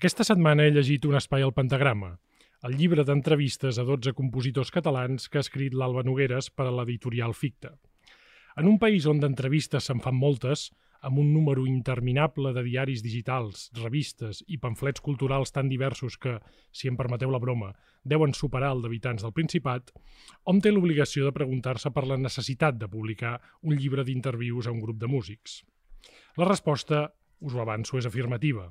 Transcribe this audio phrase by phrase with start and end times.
[0.00, 2.14] Aquesta setmana he llegit un espai al Pentagrama,
[2.64, 7.34] el llibre d'entrevistes a 12 compositors catalans que ha escrit l'Alba Nogueres per a l'editorial
[7.36, 7.74] Ficta.
[8.56, 10.70] En un país on d'entrevistes se'n fan moltes,
[11.04, 16.38] amb un número interminable de diaris digitals, revistes i pamflets culturals tan diversos que,
[16.72, 19.92] si em permeteu la broma, deuen superar el d'habitants del Principat,
[20.48, 24.80] hom té l'obligació de preguntar-se per la necessitat de publicar un llibre d'intervius a un
[24.80, 25.60] grup de músics.
[26.40, 27.10] La resposta,
[27.44, 28.70] us ho avanço, és afirmativa.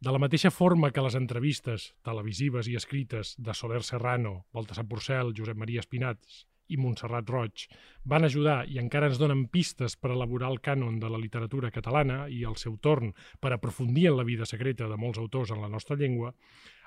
[0.00, 5.34] De la mateixa forma que les entrevistes televisives i escrites de Soler Serrano, Baltasar Porcel,
[5.36, 6.38] Josep Maria Espinats
[6.72, 7.66] i Montserrat Roig
[8.08, 12.22] van ajudar i encara ens donen pistes per elaborar el cànon de la literatura catalana
[12.32, 13.10] i, al seu torn,
[13.44, 16.32] per aprofundir en la vida secreta de molts autors en la nostra llengua,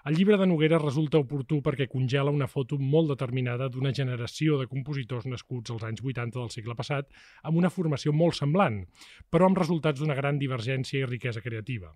[0.09, 4.66] el llibre de Noguera resulta oportú perquè congela una foto molt determinada d'una generació de
[4.71, 8.82] compositors nascuts als anys 80 del segle passat amb una formació molt semblant,
[9.30, 11.93] però amb resultats d'una gran divergència i riquesa creativa.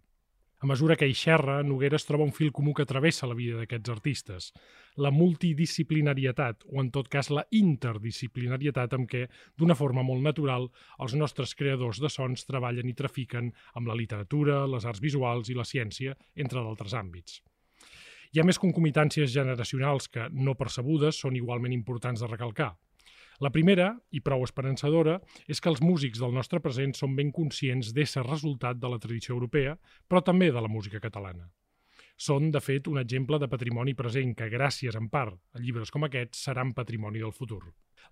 [0.58, 3.60] A mesura que hi xerra, Noguera es troba un fil comú que travessa la vida
[3.60, 4.48] d'aquests artistes,
[4.98, 10.66] la multidisciplinarietat, o en tot cas la interdisciplinarietat amb què, d'una forma molt natural,
[10.98, 15.60] els nostres creadors de sons treballen i trafiquen amb la literatura, les arts visuals i
[15.60, 17.38] la ciència, entre d'altres àmbits.
[18.34, 22.74] Hi ha més concomitàncies generacionals que, no percebudes, són igualment importants de recalcar.
[23.44, 27.92] La primera, i prou esperançadora, és que els músics del nostre present són ben conscients
[27.94, 29.76] d'ésser resultat de la tradició europea,
[30.10, 31.52] però també de la música catalana.
[32.18, 36.08] Són, de fet, un exemple de patrimoni present que, gràcies en part a llibres com
[36.08, 37.62] aquests, seran patrimoni del futur.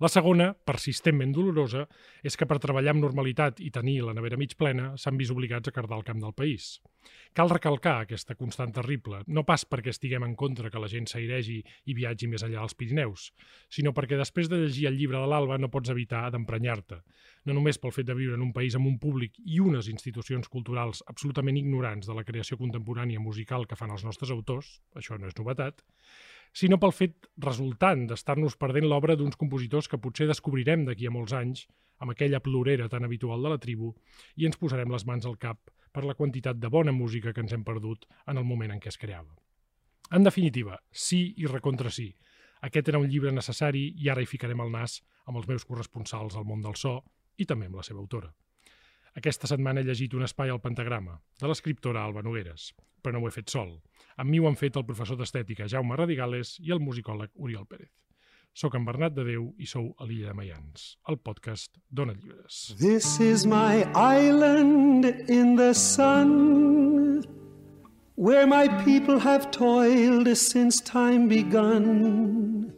[0.03, 1.85] La segona, persistentment dolorosa,
[2.23, 5.71] és que per treballar amb normalitat i tenir la nevera mig plena s'han vist obligats
[5.71, 6.81] a cardar el camp del país.
[7.37, 11.57] Cal recalcar aquesta constant terrible, no pas perquè estiguem en contra que la gent s'airegi
[11.85, 13.29] i viatgi més enllà dels Pirineus,
[13.69, 17.01] sinó perquè després de llegir el llibre de l'Alba no pots evitar d'emprenyar-te,
[17.45, 20.49] no només pel fet de viure en un país amb un públic i unes institucions
[20.51, 25.29] culturals absolutament ignorants de la creació contemporània musical que fan els nostres autors, això no
[25.29, 25.85] és novetat,
[26.55, 31.33] sinó pel fet resultant d'estar-nos perdent l'obra d'uns compositors que potser descobrirem d'aquí a molts
[31.35, 31.65] anys,
[31.99, 33.91] amb aquella plorera tan habitual de la tribu,
[34.39, 35.59] i ens posarem les mans al cap
[35.91, 38.91] per la quantitat de bona música que ens hem perdut en el moment en què
[38.91, 39.35] es creava.
[40.15, 42.07] En definitiva, sí i recontra sí.
[42.61, 46.35] Aquest era un llibre necessari i ara hi ficarem el nas amb els meus corresponsals
[46.35, 47.01] al món del so
[47.37, 48.31] i també amb la seva autora.
[49.15, 53.29] Aquesta setmana he llegit un espai al Pentagrama, de l'escriptora Alba Nogueres, però no ho
[53.29, 53.77] he fet sol.
[54.19, 57.93] Amb mi ho han fet el professor d'estètica Jaume Radigales i el musicòleg Oriol Pérez.
[58.55, 62.75] Soc en Bernat de Déu i sou a l'Illa de Maians, el podcast Dona Llibres.
[62.79, 67.23] This is my island in the sun
[68.15, 72.73] Where my people have toiled since time begun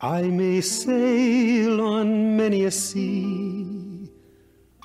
[0.00, 3.73] I may sail on many a sea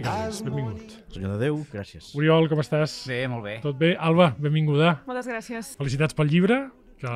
[0.00, 0.92] Radigales, benvingut.
[1.12, 2.10] Senyor de Déu, gràcies.
[2.16, 2.94] Oriol, com estàs?
[3.10, 3.56] Bé, molt bé.
[3.60, 3.90] Tot bé?
[4.00, 4.94] Alba, benvinguda.
[5.08, 5.74] Moltes gràcies.
[5.76, 6.56] Felicitats pel llibre,
[7.00, 7.12] que,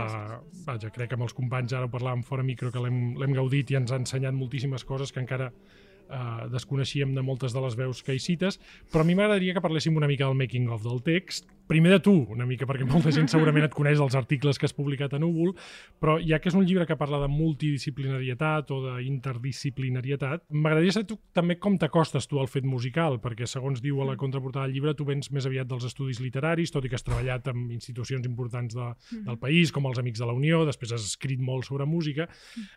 [0.66, 3.72] vaja, crec que amb els companys ara ho parlàvem fora micro, que l'hem l'hem gaudit
[3.72, 5.48] i ens ha ensenyat moltíssimes coses que encara
[6.08, 8.60] eh, desconeixíem de moltes de les veus que hi cites,
[8.92, 11.48] però a mi m'agradaria que parléssim una mica del making of del text.
[11.64, 14.74] Primer de tu, una mica, perquè molta gent segurament et coneix dels articles que has
[14.76, 15.54] publicat a Núvol,
[15.96, 21.16] però ja que és un llibre que parla de multidisciplinarietat o d'interdisciplinarietat, m'agradaria saber tu
[21.32, 24.92] també com t'acostes tu al fet musical, perquè segons diu a la contraportada del llibre,
[24.98, 28.76] tu vens més aviat dels estudis literaris, tot i que has treballat amb institucions importants
[28.76, 28.90] de,
[29.24, 32.28] del país, com els Amics de la Unió, després has escrit molt sobre música.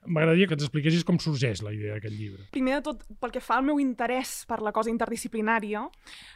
[0.08, 2.48] M'agradaria que ens expliquessis com sorgeix la idea d'aquest llibre.
[2.56, 5.84] Primer de tot, pel que fa al meu interès per la cosa interdisciplinària,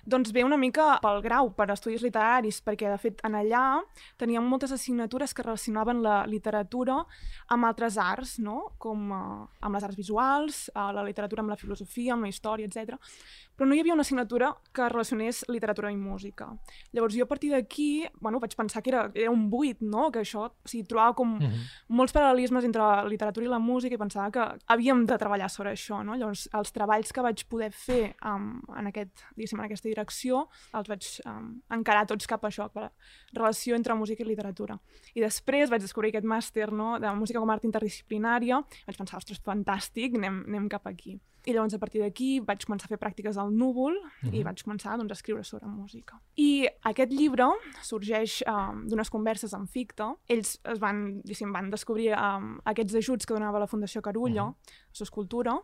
[0.05, 3.63] doncs ve una mica pel grau, per estudis literaris, perquè, de fet, en allà
[4.21, 6.99] teníem moltes assignatures que relacionaven la literatura
[7.53, 8.71] amb altres arts, no?
[8.81, 12.69] com uh, amb les arts visuals, uh, la literatura amb la filosofia, amb la història,
[12.69, 12.97] etc.
[13.61, 16.47] Però no hi havia una assignatura que relacionés literatura i música.
[16.97, 20.07] Llavors jo a partir d'aquí bueno, vaig pensar que era, era un buit, no?
[20.09, 21.59] que això, o sigui, trobava com Mhm.
[21.89, 25.73] molts paral·lelismes entre la literatura i la música i pensava que havíem de treballar sobre
[25.73, 26.03] això.
[26.03, 26.15] No?
[26.15, 31.21] Llavors, els treballs que vaig poder fer um, en, aquest, en aquesta direcció els vaig
[31.27, 32.91] um, encarar tots cap a això, per la
[33.31, 34.79] relació entre música i literatura.
[35.13, 36.97] I després vaig descobrir aquest màster no?
[36.99, 41.19] de música com a art interdisciplinària, vaig pensar, ostres, fantàstic, anem, anem cap aquí.
[41.45, 44.33] I llavors, a partir d'aquí, vaig començar a fer pràctiques al núvol uh -huh.
[44.33, 46.19] i vaig començar doncs, a escriure sobre música.
[46.35, 47.47] I aquest llibre
[47.81, 50.15] sorgeix um, d'unes converses amb Ficta.
[50.27, 51.21] Ells es van,
[51.53, 54.55] van descobrir um, aquests ajuts que donava la Fundació Carullo, uh -huh.
[54.55, 55.59] a Soscultura,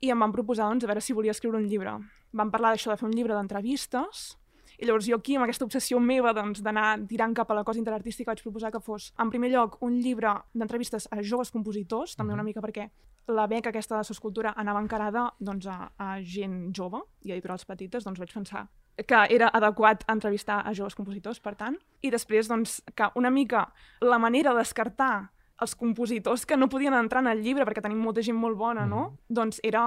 [0.00, 1.98] i em van proposar doncs, a veure si volia escriure un llibre.
[2.32, 4.38] Van parlar d'això de fer un llibre d'entrevistes,
[4.84, 7.64] i llavors jo aquí, amb aquesta obsessió meva doncs, d'anar doncs, tirant cap a la
[7.64, 12.14] cosa interartística, vaig proposar que fos, en primer lloc, un llibre d'entrevistes a joves compositors,
[12.18, 12.90] també una mica perquè
[13.32, 17.64] la beca aquesta de Soscultura anava encarada doncs, a, a gent jove i a editorials
[17.64, 21.74] petites, doncs vaig pensar que era adequat entrevistar a joves compositors, per tant.
[22.04, 23.64] I després, doncs, que una mica
[24.04, 25.32] la manera de descartar
[25.64, 28.84] els compositors que no podien entrar en el llibre, perquè tenim molta gent molt bona,
[28.86, 29.08] no?
[29.08, 29.34] Mm.
[29.40, 29.82] Doncs era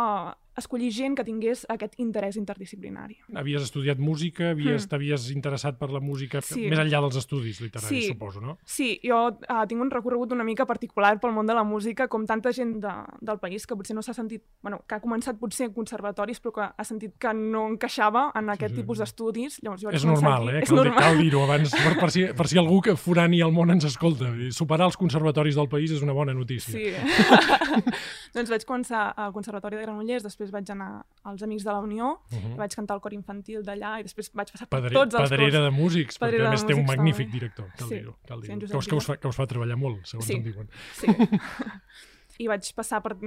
[0.57, 3.19] escollir gent que tingués aquest interès interdisciplinari.
[3.37, 4.89] Havies estudiat música, havies, mm.
[4.91, 6.65] t'havies interessat per la música sí.
[6.71, 8.13] més enllà dels estudis literaris, sí.
[8.13, 8.57] suposo, no?
[8.65, 12.25] Sí, jo uh, tinc un recorregut una mica particular pel món de la música, com
[12.29, 15.69] tanta gent de, del país que potser no s'ha sentit, bueno, que ha començat potser
[15.69, 18.83] en conservatoris, però que ha sentit que no encaixava en aquest sí, sí.
[18.83, 19.59] tipus d'estudis.
[19.63, 20.57] Llavors jo és normal, aquí.
[20.57, 20.65] eh?
[20.65, 21.03] És cal, normal.
[21.03, 24.33] cal dir-ho abans, per, per, si, per si algú que forani al món ens escolta.
[24.55, 26.73] Superar els conservatoris del país és una bona notícia.
[26.73, 26.91] Sí.
[28.35, 30.89] doncs vaig començar al Conservatori de Granollers, després vaig anar
[31.27, 32.55] als Amics de la Unió, uh -huh.
[32.57, 35.59] vaig cantar el cor infantil d'allà i després vaig passar per Padre, tots els Pedrera
[35.59, 35.63] cors.
[35.65, 37.39] de músics, Pedrera perquè a més té un magnífic també.
[37.39, 37.95] director, cal sí.
[37.95, 38.17] dir-ho.
[38.25, 40.33] Cal dir sí, que, us, que, us fa, que us fa treballar molt, segons sí.
[40.35, 40.69] em diuen.
[40.93, 41.07] Sí.
[42.43, 43.17] I vaig passar per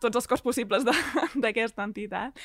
[0.00, 0.84] tots els cors possibles
[1.42, 2.36] d'aquesta entitat.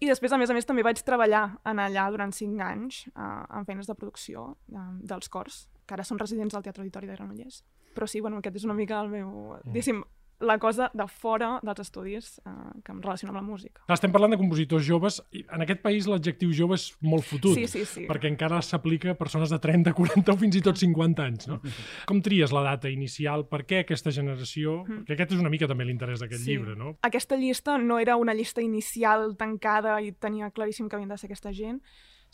[0.00, 3.44] I després, a més a més, també vaig treballar en allà durant cinc anys uh,
[3.56, 7.16] en feines de producció uh, dels cors, que ara són residents del Teatre Auditori de
[7.16, 7.62] Granollers.
[7.94, 9.30] Però sí, bueno, aquest és una mica el meu...
[9.30, 9.70] Mm.
[9.70, 10.02] Diguéssim,
[10.44, 12.52] la cosa de fora dels estudis eh,
[12.84, 13.82] que em relaciona amb la música.
[13.92, 15.20] Estem parlant de compositors joves.
[15.34, 18.06] I en aquest país l'adjectiu jove és molt fotut, sí, sí, sí.
[18.10, 21.48] perquè encara s'aplica a persones de 30, 40 o fins i tot 50 anys.
[21.50, 21.60] No?
[22.10, 23.46] Com tries la data inicial?
[23.50, 24.80] Per què aquesta generació?
[24.84, 25.04] Mm.
[25.04, 26.54] Perquè aquest és una mica també l'interès d'aquest sí.
[26.54, 26.96] llibre, no?
[27.06, 31.30] Aquesta llista no era una llista inicial tancada i tenia claríssim que havien de ser
[31.30, 31.80] aquesta gent,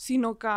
[0.01, 0.57] sinó que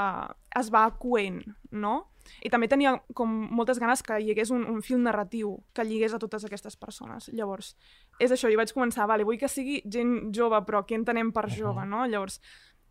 [0.59, 1.41] es va coent,
[1.71, 2.12] no?
[2.43, 6.13] I també tenia com moltes ganes que hi hagués un, un fil narratiu que lligués
[6.13, 7.29] a totes aquestes persones.
[7.33, 7.73] Llavors,
[8.19, 11.49] és això, jo vaig començar, vale, vull que sigui gent jove, però què entenem per
[11.51, 12.05] jove, no?
[12.07, 12.39] Llavors,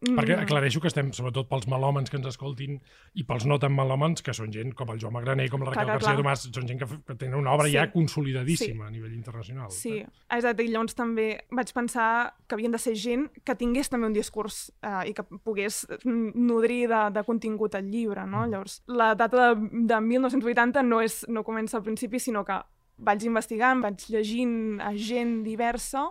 [0.02, 0.42] perquè mm.
[0.42, 2.78] aclareixo que estem, sobretot pels melòmens que ens escoltin
[3.18, 5.86] i pels no tan melòmens, que són gent com el Joan Magraner, com la Raquel
[5.86, 7.76] clar, García Tomàs, són gent que, que tenen una obra sí.
[7.76, 8.88] ja consolidadíssima sí.
[8.88, 9.70] a nivell internacional.
[9.74, 10.10] Sí, eh?
[10.34, 10.66] exacte.
[10.66, 12.08] I llavors també vaig pensar
[12.48, 16.82] que havien de ser gent que tingués també un discurs eh, i que pogués nodrir
[16.90, 18.42] de, de contingut el llibre, no?
[18.42, 18.52] Mm.
[18.56, 22.58] Llavors, la data de, de 1980 no, és, no comença al principi, sinó que
[23.02, 26.08] vaig investigant, vaig llegint a gent diversa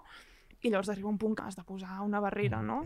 [0.62, 2.84] i llavors arriba un punt que has de posar una barrera, no?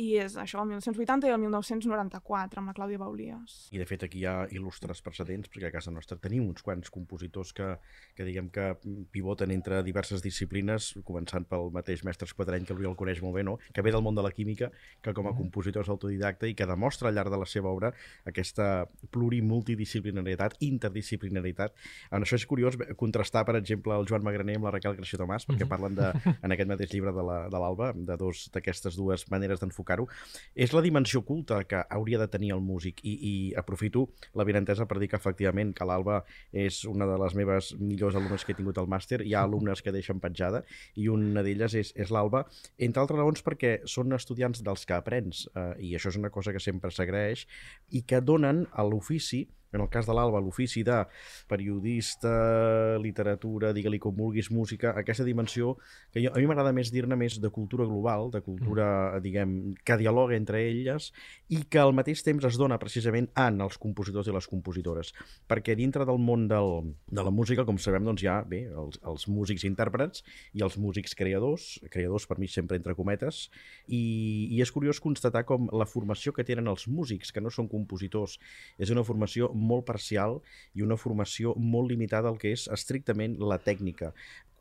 [0.00, 3.56] I és això, el 1980 i el 1994, amb la Clàudia Baulies.
[3.74, 6.92] I de fet aquí hi ha il·lustres precedents, perquè a casa nostra tenim uns quants
[6.94, 7.68] compositors que,
[8.16, 8.70] que diguem que
[9.12, 13.58] pivoten entre diverses disciplines, començant pel mateix mestre Esquadreny, que el coneix molt bé, no?
[13.74, 14.70] que ve del món de la química,
[15.02, 15.38] que com a mm-hmm.
[15.42, 17.92] compositor és autodidacta i que demostra al llarg de la seva obra
[18.28, 21.76] aquesta plurimultidisciplinaritat, interdisciplinaritat.
[22.14, 25.46] En això és curiós contrastar, per exemple, el Joan Magraner amb la Raquel García Tomàs,
[25.48, 25.72] perquè mm-hmm.
[25.72, 27.24] parlen de, en aquest mateix llibre de
[27.58, 30.06] l'Alba, de, de dos d'aquestes dues maneres maneres d'enfocar-ho,
[30.54, 33.00] és la dimensió culta que hauria de tenir el músic.
[33.02, 37.34] I, i aprofito la vinentesa per dir que efectivament que l'Alba és una de les
[37.34, 40.62] meves millors alumnes que he tingut al màster, hi ha alumnes que deixen petjada
[40.96, 42.46] i una d'elles és, és l'Alba,
[42.78, 46.52] entre altres raons perquè són estudiants dels que aprens eh, i això és una cosa
[46.52, 47.46] que sempre s'agraeix
[47.90, 51.02] i que donen a l'ofici en el cas de l'Alba, l'ofici de
[51.48, 55.74] periodista, literatura, digue-li com vulguis, música, aquesta dimensió
[56.12, 59.22] que jo, a mi m'agrada més dir-ne més de cultura global, de cultura, mm.
[59.24, 61.10] diguem, que dialoga entre elles
[61.52, 65.12] i que al mateix temps es dona precisament en els compositors i les compositores.
[65.50, 69.00] Perquè dintre del món del, de la música, com sabem, doncs hi ha bé, els,
[69.04, 70.24] els músics intèrprets
[70.56, 73.46] i els músics creadors, creadors per mi sempre entre cometes,
[73.86, 77.68] i, i és curiós constatar com la formació que tenen els músics, que no són
[77.68, 78.38] compositors,
[78.80, 80.38] és una formació molt parcial
[80.74, 84.12] i una formació molt limitada al que és estrictament la tècnica.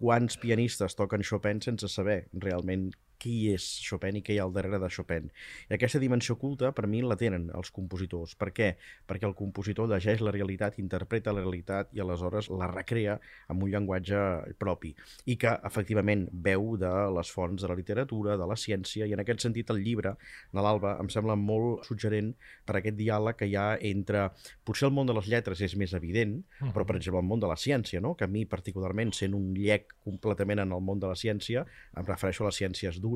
[0.02, 4.54] Quants pianistes toquen Chopin sense saber realment qui és Chopin i què hi ha al
[4.56, 5.30] darrere de Chopin.
[5.70, 8.36] I aquesta dimensió culta, per mi, la tenen els compositors.
[8.40, 8.70] Per què?
[9.10, 13.18] Perquè el compositor llegeix la realitat, interpreta la realitat i aleshores la recrea
[13.52, 14.22] amb un llenguatge
[14.62, 14.94] propi.
[15.26, 19.24] I que, efectivament, veu de les fonts de la literatura, de la ciència, i en
[19.24, 20.16] aquest sentit el llibre
[20.54, 22.34] de l'Alba em sembla molt suggerent
[22.68, 24.30] per aquest diàleg que hi ha entre...
[24.68, 27.50] Potser el món de les lletres és més evident, però, per exemple, el món de
[27.50, 28.14] la ciència, no?
[28.20, 31.64] que a mi, particularment, sent un llec completament en el món de la ciència,
[31.98, 33.07] em refereixo a les ciències dures,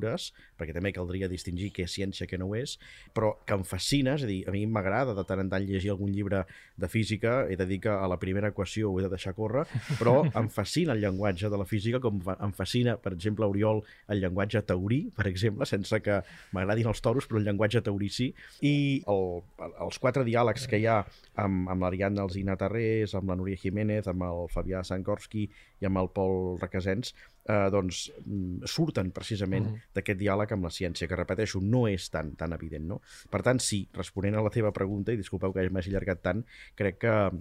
[0.58, 2.78] perquè també caldria distingir què és ciència, què no ho és,
[3.16, 5.92] però que em fascina, és a dir, a mi m'agrada de tant en tant llegir
[5.94, 6.46] algun llibre
[6.78, 9.66] de física, he de dir que a la primera equació ho he de deixar córrer,
[10.00, 14.24] però em fascina el llenguatge de la física, com em fascina, per exemple, Oriol, el
[14.24, 16.22] llenguatge taurí, per exemple, sense que
[16.56, 18.32] m'agradin els toros, però el llenguatge taurí sí,
[18.62, 18.76] i
[19.12, 21.02] el, els quatre diàlegs que hi ha
[21.42, 25.48] amb, amb l'Ariadna Alzina Tarrés, amb la Núria Jiménez, amb el Fabià Sankorski
[25.82, 29.80] i amb el Pol Requesens, eh, doncs mm, surten precisament -huh.
[29.94, 32.86] d'aquest diàleg amb la ciència, que repeteixo, no és tan, tan evident.
[32.86, 33.02] No?
[33.30, 36.46] Per tant, sí, responent a la teva pregunta, i disculpeu que m'hagi allargat tant,
[36.76, 37.32] crec que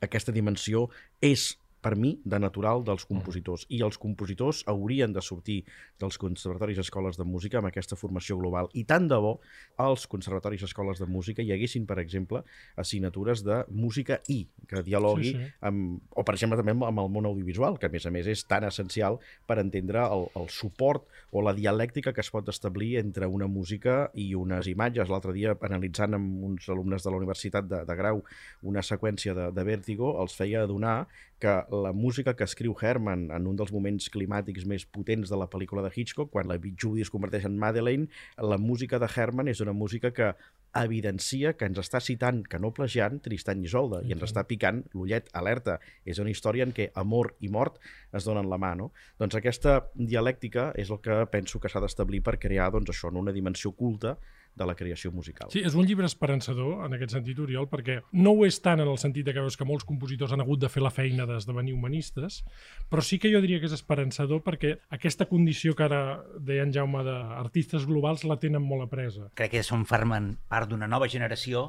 [0.00, 0.88] aquesta dimensió
[1.20, 3.66] és per mi, de natural dels compositors.
[3.74, 5.58] I els compositors haurien de sortir
[6.00, 8.70] dels conservatoris i escoles de música amb aquesta formació global.
[8.78, 9.32] I tant de bo
[9.82, 12.44] als conservatoris i escoles de música hi haguessin, per exemple,
[12.78, 15.50] assignatures de música i que dialogui sí, sí.
[15.66, 18.46] amb, o, per exemple, també amb el món audiovisual, que a més a més és
[18.46, 19.18] tan essencial
[19.50, 24.06] per entendre el, el suport o la dialèctica que es pot establir entre una música
[24.14, 25.10] i unes imatges.
[25.10, 28.22] L'altre dia, analitzant amb uns alumnes de la Universitat de, de Grau
[28.62, 31.08] una seqüència de, de Vértigo, els feia adonar
[31.42, 35.48] que la música que escriu Herman en un dels moments climàtics més potents de la
[35.50, 38.06] pel·lícula de Hitchcock, quan la Judy es converteix en Madeleine,
[38.38, 40.30] la música de Herman és una música que
[40.78, 44.82] evidencia que ens està citant, que no plagiant, Tristan i Isolde, i ens està picant
[44.96, 45.78] l'ullet alerta.
[46.04, 47.80] És una història en què amor i mort
[48.12, 48.90] es donen la mà, no?
[49.20, 53.20] Doncs aquesta dialèctica és el que penso que s'ha d'establir per crear, doncs això, no
[53.20, 54.16] una dimensió culta
[54.54, 55.48] de la creació musical.
[55.52, 58.90] Sí, és un llibre esperançador en aquest sentit, Oriol, perquè no ho és tant en
[58.90, 61.72] el sentit de que veus que molts compositors han hagut de fer la feina d'esdevenir
[61.72, 62.42] humanistes,
[62.92, 66.02] però sí que jo diria que és esperançador perquè aquesta condició que ara
[66.36, 69.30] deia en Jaume d'artistes globals la tenen molt apresa.
[69.40, 71.62] Crec que som formen part d'una nova generació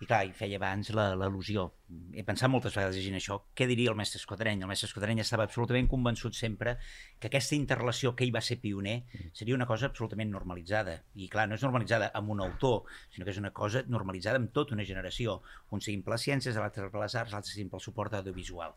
[0.00, 1.66] i clar, hi feia abans l'al·lusió.
[2.14, 4.62] He pensat moltes vegades llegint això, què diria el mestre Esquadreny?
[4.62, 6.76] El mestre Esquadreny estava absolutament convençut sempre
[7.18, 8.96] que aquesta interrelació que ell va ser pioner
[9.32, 11.00] seria una cosa absolutament normalitzada.
[11.14, 14.54] I clar, no és normalitzada amb un autor, sinó que és una cosa normalitzada amb
[14.54, 15.40] tota una generació.
[15.70, 18.76] Un siguin per les ciències, l'altre per les arts, l'altre siguin pel suport audiovisual.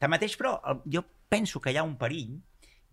[0.00, 2.38] Tanmateix, però, jo penso que hi ha un perill,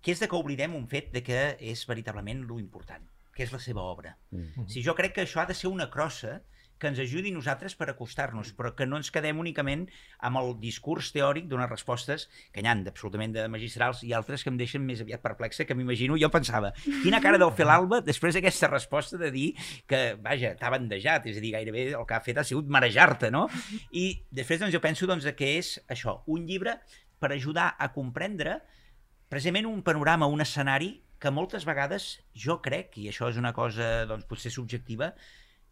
[0.01, 3.03] que és de que oblidem un fet de que és veritablement lo important,
[3.37, 4.17] que és la seva obra.
[4.31, 4.67] Mm -hmm.
[4.67, 6.41] Si jo crec que això ha de ser una crossa
[6.77, 9.87] que ens ajudi nosaltres per acostar-nos, però que no ens quedem únicament
[10.19, 14.51] amb el discurs teòric d'unes respostes que n'hi han absolutament de magistrals i altres que
[14.53, 18.37] em deixen més aviat perplexa, que m'imagino, jo pensava, quina cara deu fer l'Alba després
[18.37, 19.47] d'aquesta resposta de dir
[19.87, 23.31] que, vaja, t'ha bandejat, és a dir, gairebé el que ha fet ha sigut marejar-te,
[23.31, 23.47] no?
[23.91, 26.77] I després doncs, jo penso doncs, que és això, un llibre
[27.19, 28.61] per ajudar a comprendre
[29.27, 34.05] precisament un panorama, un escenari que moltes vegades jo crec, i això és una cosa
[34.09, 35.13] doncs, potser subjectiva,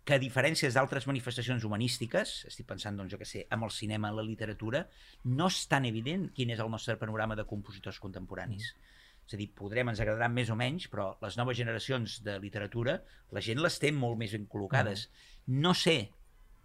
[0.06, 4.12] que a diferències d'altres manifestacions humanístiques, estic pensant, doncs, jo què sé, amb el cinema,
[4.14, 4.84] la literatura,
[5.26, 8.70] no és tan evident quin és el nostre panorama de compositors contemporanis.
[8.76, 8.92] Mm.
[9.26, 13.00] És a dir, podrem, ens agradaran més o menys, però les noves generacions de literatura,
[13.34, 15.08] la gent les té molt més ben col·locades.
[15.10, 15.64] Mm.
[15.66, 15.98] No sé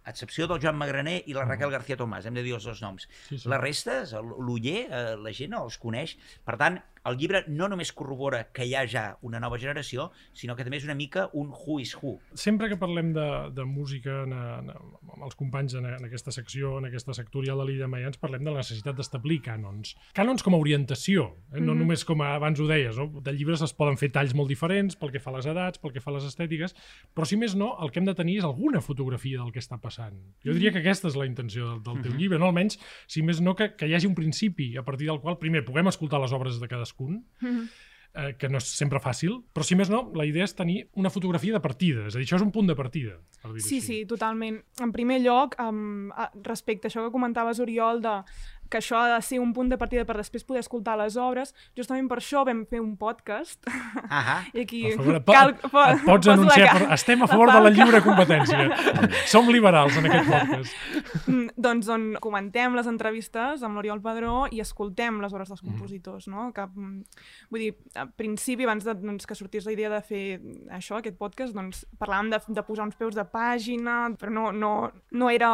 [0.03, 2.81] a excepció del Joan Magraner i la Raquel García Tomàs, hem de dir els dos
[2.81, 3.07] noms.
[3.27, 3.49] Sí, sí.
[3.49, 6.15] La resta, l'Uller, eh, la gent els coneix.
[6.45, 6.79] Per tant,
[7.09, 10.77] el llibre no només corrobora que hi ha ja una nova generació, sinó que també
[10.77, 12.17] és una mica un who is who.
[12.37, 16.75] Sempre que parlem de, de música en, en, amb els companys en, en aquesta secció,
[16.79, 19.95] en aquesta sectorial de l'Ida Maians, parlem de la necessitat d'establir cànons.
[20.17, 21.59] Cànons com a orientació, eh?
[21.59, 21.79] no mm -hmm.
[21.81, 23.09] només com a, abans ho deies, no?
[23.21, 25.93] de llibres es poden fer talls molt diferents pel que fa a les edats, pel
[25.93, 26.75] que fa a les estètiques,
[27.15, 29.79] però si més no, el que hem de tenir és alguna fotografia del que està
[29.81, 30.13] passant.
[30.45, 32.77] Jo diria que aquesta és la intenció del, del teu llibre, no almenys,
[33.07, 35.87] si més no, que, que hi hagi un principi a partir del qual, primer, puguem
[35.87, 37.69] escoltar les obres de cadascun, mm -hmm.
[38.13, 41.09] eh, que no és sempre fàcil, però si més no, la idea és tenir una
[41.09, 43.17] fotografia de partida, és a dir, això és un punt de partida.
[43.41, 43.81] Per sí, així.
[43.81, 44.61] sí, totalment.
[44.79, 46.11] En primer lloc, um,
[46.43, 48.23] respecte a això que comentaves, Oriol, de
[48.71, 51.51] que això ha de ser un punt de partida per després poder escoltar les obres.
[51.77, 53.59] Justament per això vam fer un podcast.
[54.07, 54.37] Ahà.
[54.55, 54.81] I aquí...
[54.95, 58.63] Favor, cal, po, et pots anunciar, per, estem a favor de la lliure competència.
[59.31, 60.79] Som liberals en aquest podcast.
[61.25, 65.67] Mm, doncs on comentem les entrevistes amb l'Oriol Padró i escoltem les obres dels mm.
[65.73, 66.47] compositors, no?
[66.55, 70.23] Que, mm, vull dir, al principi, abans de, doncs, que sortís la idea de fer
[70.71, 74.73] això, aquest podcast, doncs parlàvem de, de posar uns peus de pàgina, però no, no,
[75.11, 75.51] no era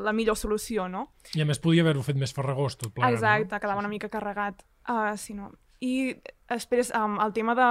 [0.00, 1.10] la millor solució, no?
[1.36, 3.18] I a més podia haver-ho fet més farragós tot plegat.
[3.18, 3.60] Exacte, no?
[3.62, 4.64] quedava una mica carregat.
[4.86, 5.50] Uh, si no.
[5.82, 6.14] I
[6.48, 7.68] després, um, el tema de,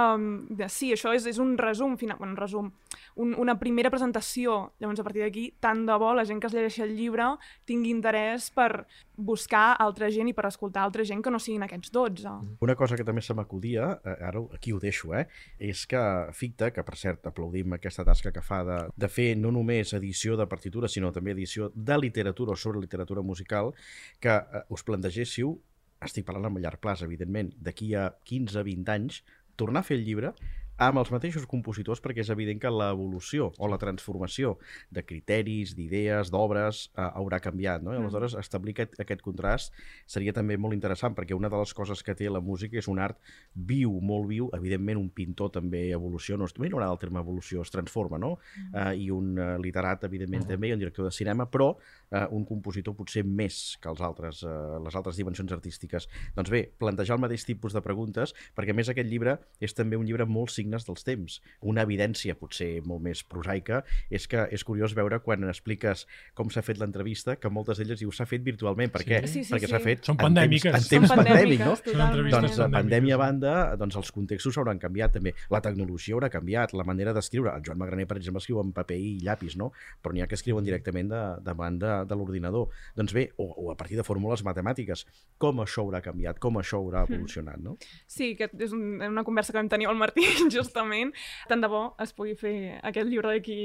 [0.58, 0.68] de...
[0.72, 2.70] Sí, això és, és un resum, final, bueno, un resum,
[3.16, 4.72] un, una primera presentació.
[4.80, 7.28] Llavors, a partir d'aquí, tant de bo la gent que es llegeixi el llibre
[7.68, 11.92] tingui interès per buscar altra gent i per escoltar altra gent que no siguin aquests
[11.94, 12.32] 12.
[12.64, 15.26] Una cosa que també se m'acudia, eh, ara aquí ho deixo, eh,
[15.58, 16.02] és que
[16.36, 20.36] Ficta, que per cert aplaudim aquesta tasca que fa de, de fer no només edició
[20.36, 23.72] de partitura, sinó també edició de literatura o sobre literatura musical,
[24.20, 25.56] que eh, us plantegéssiu
[26.04, 29.22] estic parlant amb llarg plaç, evidentment, d'aquí a 15-20 anys,
[29.56, 30.34] tornar a fer el llibre
[30.76, 34.56] amb els mateixos compositors perquè és evident que l'evolució o la transformació
[34.90, 37.94] de criteris, d'idees, d'obres eh, haurà canviat, no?
[37.94, 42.02] I aleshores establir aquest, aquest contrast seria també molt interessant perquè una de les coses
[42.02, 43.20] que té la música és un art
[43.54, 47.72] viu, molt viu, evidentment un pintor també evoluciona, no no m'agrada el terme evolució, es
[47.72, 48.36] transforma, no?
[48.72, 52.44] Uh, I un uh, literat, evidentment, també, i un director de cinema, però uh, un
[52.48, 56.08] compositor potser més que els altres, uh, les altres dimensions artístiques.
[56.36, 59.98] Doncs bé, plantejar el mateix tipus de preguntes, perquè a més aquest llibre és també
[59.98, 61.38] un llibre amb molts signes dels temps.
[61.62, 66.62] Una evidència potser molt més prosaica és que és curiós veure quan expliques com s'ha
[66.66, 68.90] fet l'entrevista que moltes d'elles dius s'ha fet virtualment.
[68.92, 69.10] Per Sí.
[69.10, 69.20] què?
[69.26, 69.72] Sí, sí, perquè sí.
[69.72, 70.72] s'ha fet Són en pandèmiques.
[70.72, 71.76] temps, en temps Són pandèmic, no?
[71.76, 72.30] totalment.
[72.32, 72.72] Doncs, pandèmiques.
[72.76, 75.34] pandèmia a banda, doncs els contextos s'hauran canviat també.
[75.50, 77.54] La tecnologia haurà canviat, la manera d'escriure.
[77.56, 79.72] El Joan Magraner, per exemple, escriu en paper i llapis, no?
[80.02, 82.68] Però n'hi ha que escriuen directament de, davant de, de l'ordinador.
[82.96, 85.06] Doncs bé, o, o a partir de fórmules matemàtiques.
[85.38, 87.76] Com això haurà canviat, com això haurà evolucionat, no?
[88.06, 90.24] Sí, que és un, una conversa que vam tenir amb el Martí,
[90.56, 91.12] justament.
[91.50, 93.60] Tant de bo es pugui fer aquest llibre d'aquí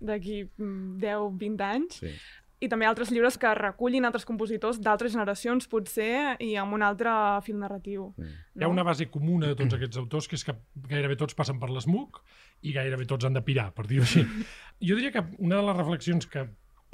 [0.00, 2.02] d'aquí mm, 10-20 anys.
[2.02, 2.12] Sí.
[2.58, 7.12] I també altres llibres que recullin altres compositors d'altres generacions, potser, i amb un altre
[7.46, 8.08] fil narratiu.
[8.18, 8.32] Mm.
[8.58, 10.56] Hi ha una base comuna de tots aquests autors, que és que
[10.90, 12.18] gairebé tots passen per l'SMUC
[12.66, 14.24] i gairebé tots han de pirar, per dir-ho així.
[14.88, 16.44] Jo diria que una de les reflexions que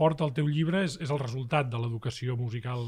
[0.01, 2.87] porta el teu llibre és, és el resultat de l'educació musical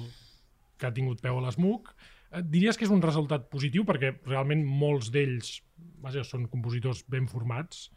[0.80, 1.92] que ha tingut peu a l'SMUC.
[2.36, 5.60] Eh, Diries que és un resultat positiu perquè realment molts d'ells
[6.04, 7.88] vaja, són compositors ben formats,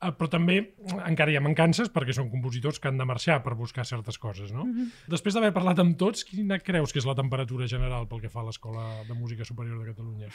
[0.00, 0.58] eh, però també
[1.06, 4.52] encara hi ha mancances perquè són compositors que han de marxar per buscar certes coses,
[4.54, 4.66] no?
[5.10, 8.42] Després d'haver parlat amb tots, quina creus que és la temperatura general pel que fa
[8.44, 10.30] a l'Escola de Música Superior de Catalunya?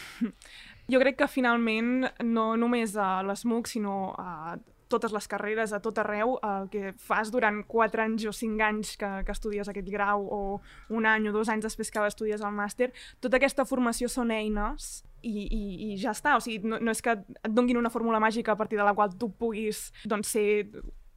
[0.91, 4.57] Jo crec que finalment no només a l'ESMUC, sinó a
[4.93, 8.95] totes les carreres, a tot arreu, el que fas durant 4 anys o 5 anys
[9.01, 10.41] que, que estudies aquest grau o
[10.93, 12.91] un any o dos anys després que estudies el màster,
[13.23, 16.35] tota aquesta formació són eines i, i, i ja està.
[16.37, 18.93] O sigui, no, no és que et donguin una fórmula màgica a partir de la
[18.93, 20.67] qual tu puguis doncs, ser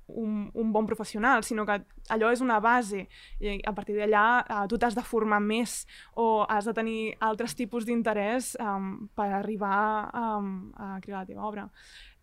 [0.09, 1.81] un, un bon professional, sinó que
[2.15, 3.09] allò és una base
[3.43, 7.57] i a partir d'allà eh, tu t'has de formar més o has de tenir altres
[7.59, 11.69] tipus d'interès um, per arribar um, a crear la teva obra.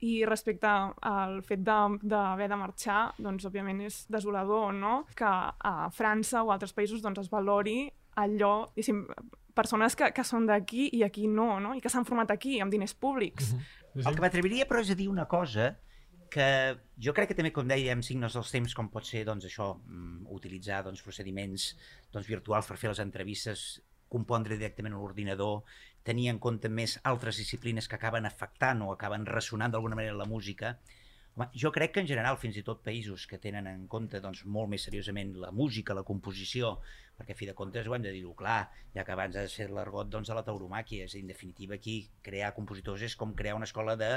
[0.03, 5.05] I respecte al fet de- d'haver de, de marxar, doncs òbviament és desolador, no?
[5.15, 9.05] Que a França o altres països doncs, es valori allò, diguéssim,
[9.55, 11.73] persones que, que són d'aquí i aquí no, no?
[11.75, 13.53] I que s'han format aquí, amb diners públics.
[13.53, 15.75] Sí, El que m'atreviria, però, és a dir una cosa
[16.33, 16.47] que
[17.05, 20.25] jo crec que també, com dèiem, signes dels temps, com pot ser doncs, això, mm,
[20.33, 21.69] utilitzar doncs, procediments
[22.11, 23.67] doncs, virtuals per fer les entrevistes,
[24.13, 25.63] compondre directament a l'ordinador,
[26.03, 30.29] tenir en compte més altres disciplines que acaben afectant o acaben ressonant d'alguna manera la
[30.29, 30.77] música,
[31.35, 34.43] Home, jo crec que en general, fins i tot països que tenen en compte doncs,
[34.45, 36.75] molt més seriosament la música, la composició,
[37.17, 39.71] perquè a fi de comptes ho hem de dir-ho clar, ja que abans has fet
[39.73, 43.35] l'argot doncs, de la tauromàquia, és a dir, en definitiva aquí crear compositors és com
[43.37, 44.09] crear una escola de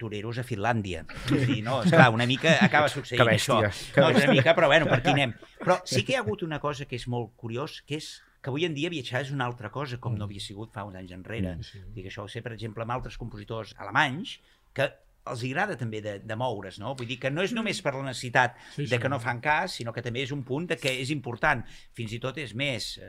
[0.00, 1.04] toreros a Finlàndia.
[1.32, 3.94] És a dir, no, esclar, una mica acaba succeint Que bèstia, això.
[3.94, 5.32] que No, és una mica, però bueno, per aquí anem.
[5.62, 8.12] Però sí que hi ha hagut una cosa que és molt curiós, que és
[8.42, 10.98] que avui en dia viatjar és una altra cosa, com no havia sigut fa uns
[10.98, 11.54] anys enrere.
[11.54, 11.80] Mm, sí.
[11.94, 14.40] Dic, això ho sé, per exemple, amb altres compositors alemanys,
[14.74, 14.88] que
[15.30, 16.94] els agrada també de, de moure's, no?
[16.98, 18.98] Vull dir que no és només per la necessitat Sí, de sí.
[18.98, 21.62] que no fan cas, sinó que també és un punt de que és important.
[21.94, 23.00] Fins i tot és més,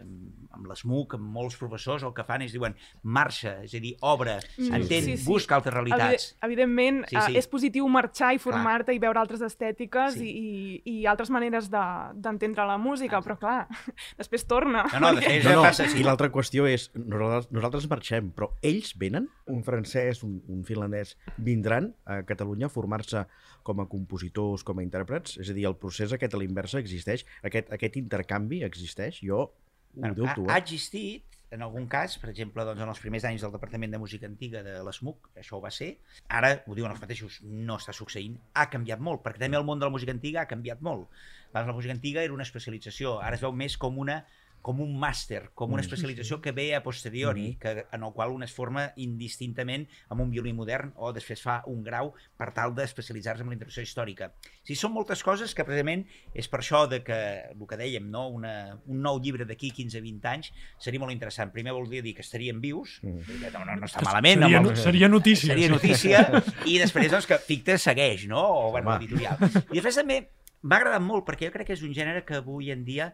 [0.54, 4.38] amb l'SMUC, amb molts professors, el que fan és diuen marxa, és a dir, obre,
[4.58, 5.26] Mm, entén, sí, sí.
[5.26, 6.36] busca altres realitats.
[6.42, 7.32] Evi- Evidentment, Sí, sí, sí.
[7.34, 7.38] sí.
[7.40, 10.30] és positiu marxar i formar-te i veure altres estètiques Sí.
[10.30, 13.68] i, i, altres maneres de- d'entendre la música, però clar,
[14.18, 14.84] després torna.
[14.94, 16.00] No, no, després No, no, passa així.
[16.00, 19.30] i l'altra qüestió és, nosaltres, nosaltres marxem, però ells venen?
[19.48, 23.26] Un francès, un, un finlandès, vindran a Catalunya formar-se
[23.64, 25.38] com a compositors, com a intèrprets?
[25.44, 27.26] És a dir, el procés aquest a l'inversa existeix?
[27.44, 29.22] Aquest, aquest intercanvi existeix?
[29.24, 29.52] Jo ho
[29.94, 30.62] Bueno, dubto, ha, ha eh?
[30.64, 34.26] existit, en algun cas, per exemple, doncs, en els primers anys del Departament de Música
[34.26, 35.92] Antiga de l'ESMUC, això ho va ser.
[36.34, 38.40] Ara, ho diuen els mateixos, no està succeint.
[38.58, 41.14] Ha canviat molt, perquè també el món de la música antiga ha canviat molt.
[41.52, 44.24] Abans la música antiga era una especialització, ara es veu més com una
[44.64, 45.86] com un màster, com una Mm.
[45.86, 50.30] especialització que ve a posteriori, que, en el qual un es forma indistintament amb un
[50.32, 54.30] violí modern o després fa un grau per tal d'especialitzar-se en la interpretació històrica.
[54.32, 57.20] O sigui, són moltes coses que precisament és per això de que,
[57.52, 58.28] el que dèiem, no?
[58.30, 61.52] Una, un nou llibre d'aquí 15-20 anys seria molt interessant.
[61.52, 63.20] Primer voldria dir que estarien vius, Mm.
[63.54, 65.48] no, no, no està malament, Seria, no, seria notícia.
[65.54, 65.74] seria sí.
[65.74, 68.40] notícia, i després doncs, que Ficta segueix, no?
[68.40, 69.00] O bueno, Home.
[69.00, 69.38] l'editorial.
[69.72, 70.22] I després també
[70.64, 73.14] m'ha agradat molt, perquè jo crec que és un gènere que avui en dia...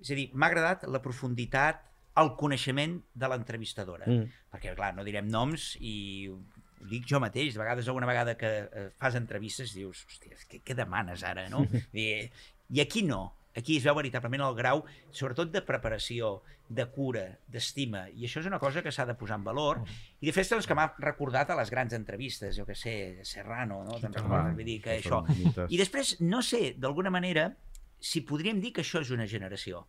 [0.00, 1.84] És a dir, m'ha agradat la profunditat,
[2.20, 4.08] el coneixement de l'entrevistadora.
[4.08, 4.40] Mm.
[4.52, 6.38] Perquè, clar, no direm noms i ho
[6.90, 10.76] dic jo mateix, de vegades alguna vegada que eh, fas entrevistes dius, hòstia, què, què
[10.76, 11.66] demanes ara, no?
[11.92, 12.24] I,
[12.70, 13.28] I aquí no.
[13.56, 16.38] aquí es veu veritablement el grau, sobretot de preparació,
[16.70, 19.80] de cura, d'estima, i això és una cosa que s'ha de posar en valor,
[20.22, 22.94] i de fet doncs, que m'ha recordat a les grans entrevistes, jo que sé,
[23.26, 23.98] Serrano, no?
[23.98, 24.54] Recordes?
[24.54, 25.24] Vull dir que això...
[25.66, 27.48] I després, no sé, d'alguna manera,
[28.00, 29.86] si podríem dir que això és una generació.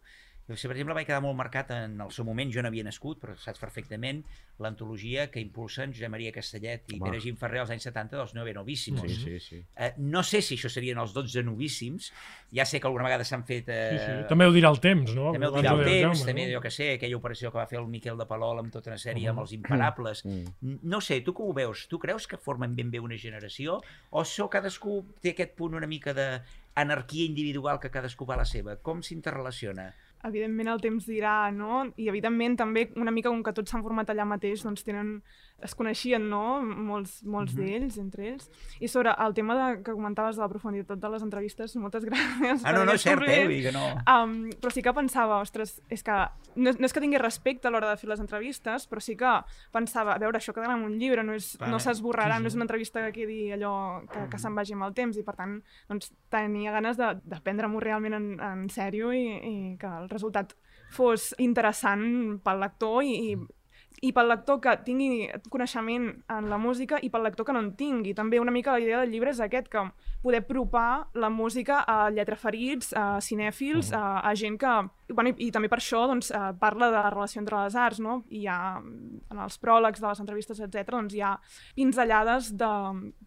[0.50, 3.20] Jo, per exemple, vaig quedar molt marcat en el seu moment, jo no havia nascut,
[3.22, 4.24] però saps perfectament
[4.62, 7.08] l'antologia que impulsen Josep Maria Castellet i Home.
[7.08, 9.02] Pere Gim Ferrer als anys 70 dels 9 novíssims.
[9.06, 9.62] Sí, sí, sí.
[9.78, 12.12] Eh, no sé si això serien els 12 novíssims,
[12.54, 13.70] ja sé que alguna vegada s'han fet...
[13.70, 14.18] Eh, Sí, sí.
[14.30, 15.32] També ho dirà el temps, no?
[15.34, 16.54] també el Abans dirà ho el deia temps, Jaume, també, no?
[16.56, 19.00] jo que sé, aquella operació que va fer el Miquel de Palol amb tota una
[19.02, 20.24] sèrie, amb els imparables.
[20.28, 20.78] Mm.
[20.94, 21.88] No sé, tu com ho veus?
[21.92, 23.80] Tu creus que formen ben bé una generació?
[24.12, 26.14] O so cadascú té aquest punt una mica
[26.76, 28.78] d'anarquia individual que cadascú va a la seva?
[28.82, 29.92] Com s'interrelaciona?
[30.28, 31.88] evidentment el temps dirà, no?
[31.98, 35.16] I evidentment també una mica com que tots s'han format allà mateix, doncs tenen,
[35.64, 36.62] es coneixien, no?
[36.62, 37.66] Molts, molts Mhm.
[37.66, 38.50] d'ells, entre ells.
[38.80, 42.62] I sobre el tema de, que comentaves de la profunditat de les entrevistes, moltes gràcies.
[42.66, 43.46] Ah, no, no, és cert, eh?
[43.48, 43.84] Vull que no...
[44.10, 46.18] Um, però sí que pensava, ostres, és que
[46.56, 49.32] no, no és que tingui respecte a l'hora de fer les entrevistes, però sí que
[49.72, 52.44] pensava, a veure, això quedarà en un llibre, no, és, no s'esborrarà, sí, sí.
[52.44, 55.24] no és una entrevista que quedi allò que, que se'n vagi amb el temps, i
[55.24, 59.88] per tant doncs, tenia ganes de, de prendre-m'ho realment en, en sèrio i, i que
[59.88, 60.56] el resultat
[60.92, 63.36] fos interessant pel lector i, i
[64.02, 67.74] i pel lector que tingui coneixement en la música i pel lector que no en
[67.78, 68.16] tingui.
[68.18, 69.84] També una mica la idea del llibre és aquest, que
[70.22, 74.74] poder apropar la música a lletraferits, a cinèfils, a, a gent que...
[75.12, 78.00] Bueno, i, I també per això doncs, eh, parla de la relació entre les arts,
[78.00, 78.22] no?
[78.32, 81.36] I hi ha, en els pròlegs de les entrevistes, etc doncs hi ha
[81.76, 82.72] pinzellades de,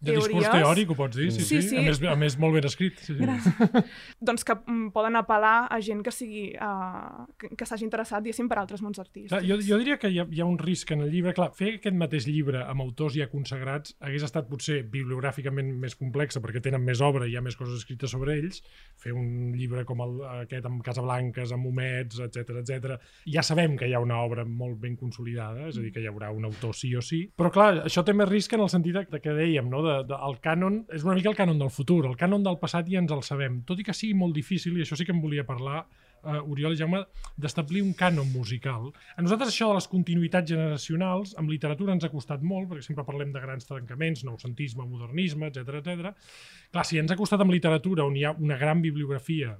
[0.01, 1.61] De discurs teories teòric, ho pots dir, sí, sí.
[1.61, 1.77] Sí, sí.
[1.77, 2.99] A, més, a més, molt ben escrit.
[3.05, 3.83] Sí, sí.
[4.27, 8.49] doncs que mm, poden apel·lar a gent que sigui uh, que, que s'hagi interessat, diguéssim,
[8.51, 9.31] per altres mons artistes.
[9.33, 11.33] Clar, jo, jo diria que hi ha, hi ha un risc en el llibre.
[11.37, 16.41] Clar, fer aquest mateix llibre amb autors ja consagrats hagués estat potser bibliogràficament més complexa
[16.43, 18.61] perquè tenen més obra i hi ha més coses escrites sobre ells.
[19.01, 22.95] Fer un llibre com el, aquest amb Casablanques, amb Homets, etc etc.
[23.31, 26.09] Ja sabem que hi ha una obra molt ben consolidada, és a dir, que hi
[26.09, 27.25] haurà un autor sí o sí.
[27.37, 29.83] Però clar, això té més risc en el sentit de, que dèiem, no?
[29.85, 32.03] de, de, el cànon és una mica el cànon del futur.
[32.09, 33.61] El cànon del passat ja ens el sabem.
[33.67, 35.85] Tot i que sigui molt difícil, i això sí que em volia parlar,
[36.25, 37.03] uh, Oriol i Jaume,
[37.37, 38.89] d'establir un cànon musical.
[39.15, 43.05] A nosaltres això de les continuïtats generacionals, amb literatura ens ha costat molt, perquè sempre
[43.07, 46.11] parlem de grans trencaments, noucentisme, modernisme, etc etc.
[46.73, 49.55] Clar, si ens ha costat amb literatura, on hi ha una gran bibliografia,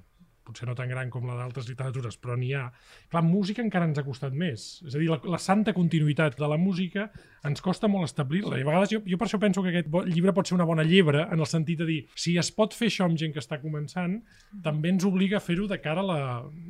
[0.46, 2.66] potser no tan gran com la d'altres literatures, però n'hi ha.
[3.12, 4.66] Clar, música encara ens ha costat més.
[4.86, 7.08] És a dir, la, la santa continuïtat de la música
[7.46, 8.58] ens costa molt establir-la.
[8.58, 10.86] I a vegades jo, jo per això penso que aquest llibre pot ser una bona
[10.86, 13.60] llebre, en el sentit de dir, si es pot fer això amb gent que està
[13.62, 14.18] començant,
[14.64, 16.20] també ens obliga a fer-ho de cara a la,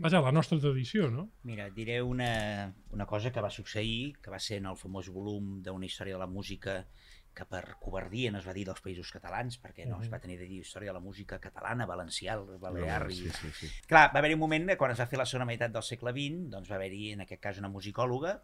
[0.03, 1.29] vaja, a la nostra tradició, no?
[1.49, 5.11] Mira, et diré una, una cosa que va succeir, que va ser en el famós
[5.13, 6.83] volum d'una història de la música
[7.37, 10.39] que per covardia no es va dir dels països catalans, perquè no es va tenir
[10.41, 13.19] de dir història de la música catalana, valencial, balear i...
[13.19, 13.71] Sí, sí, sí.
[13.91, 16.47] Clar, va haver-hi un moment quan es va fer la segona meitat del segle XX,
[16.55, 18.39] doncs va haver-hi en aquest cas una musicòloga,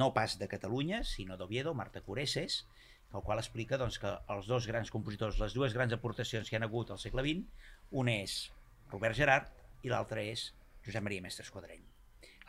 [0.00, 2.62] no pas de Catalunya, sinó d'Oviedo, Marta Cureses,
[3.12, 6.64] el qual explica doncs, que els dos grans compositors, les dues grans aportacions que han
[6.66, 7.68] hagut al segle XX,
[8.00, 8.40] un és
[8.92, 9.52] Robert Gerard
[9.84, 10.48] i l'altre és
[10.84, 11.84] Josep Maria Mestre Esquadreny.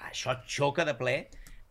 [0.09, 1.15] Això xoca de ple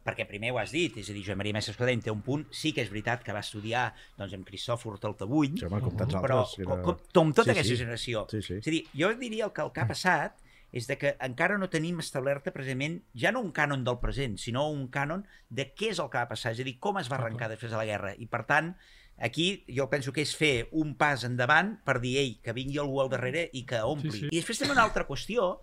[0.09, 2.47] perquè primer ho has dit, és a dir, Josep Maria Mestre Esquadreny té un punt,
[2.51, 6.17] sí que és veritat que va estudiar doncs, amb Cristòfor Taltabull, Sí, home, com tants
[6.17, 6.67] però altres.
[6.67, 7.81] com, com, com tota Sí, aquesta sí.
[7.85, 8.27] generació.
[8.33, 8.55] Sí, sí.
[8.63, 10.41] És a dir, jo diria que el que ha passat
[10.73, 14.67] és de que encara no tenim establerta precisament ja no un cànon del present, sinó
[14.69, 17.17] un cànon de què és el que va passar, és a dir, com es va
[17.17, 18.13] arrencar després de la guerra.
[18.19, 18.75] I per tant,
[19.17, 23.01] aquí jo penso que és fer un pas endavant per dir, ei, que vingui algú
[23.01, 24.13] al darrere i que ompli.
[24.13, 24.29] Sí, sí.
[24.31, 25.55] I després també una altra qüestió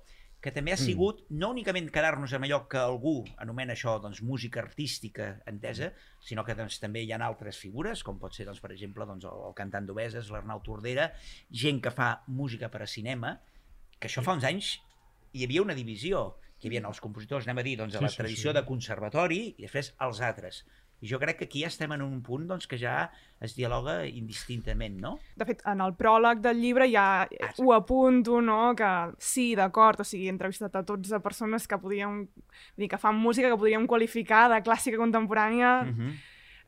[0.45, 0.77] que també Mm.
[0.77, 5.91] ha sigut no únicament quedar-nos amb allò que algú anomena això doncs, música artística entesa,
[6.21, 9.25] sinó que doncs, també hi ha altres figures, com pot ser, doncs, per exemple, doncs,
[9.25, 11.07] el, el cantant d'Obeses, l'Arnau Tordera,
[11.49, 13.39] gent que fa música per a cinema,
[13.99, 14.75] que això fa uns anys
[15.33, 18.09] hi havia una divisió, que hi havia els compositors, anem a dir, doncs, Sí, la
[18.13, 18.55] sí, tradició sí.
[18.59, 20.61] de conservatori i després els altres.
[21.05, 23.99] I jo crec que aquí ja estem en un punt doncs, que ja es dialoga
[24.09, 25.15] indistintament, no?
[25.37, 27.27] De fet, en el pròleg del llibre ja
[27.61, 28.91] ho apunto, no?, que
[29.21, 33.19] sí, d'acord, o sigui, he entrevistat a 12 persones que podríem, vull dir, que fan
[33.21, 36.13] música que podríem qualificar de clàssica contemporània, Uh -huh.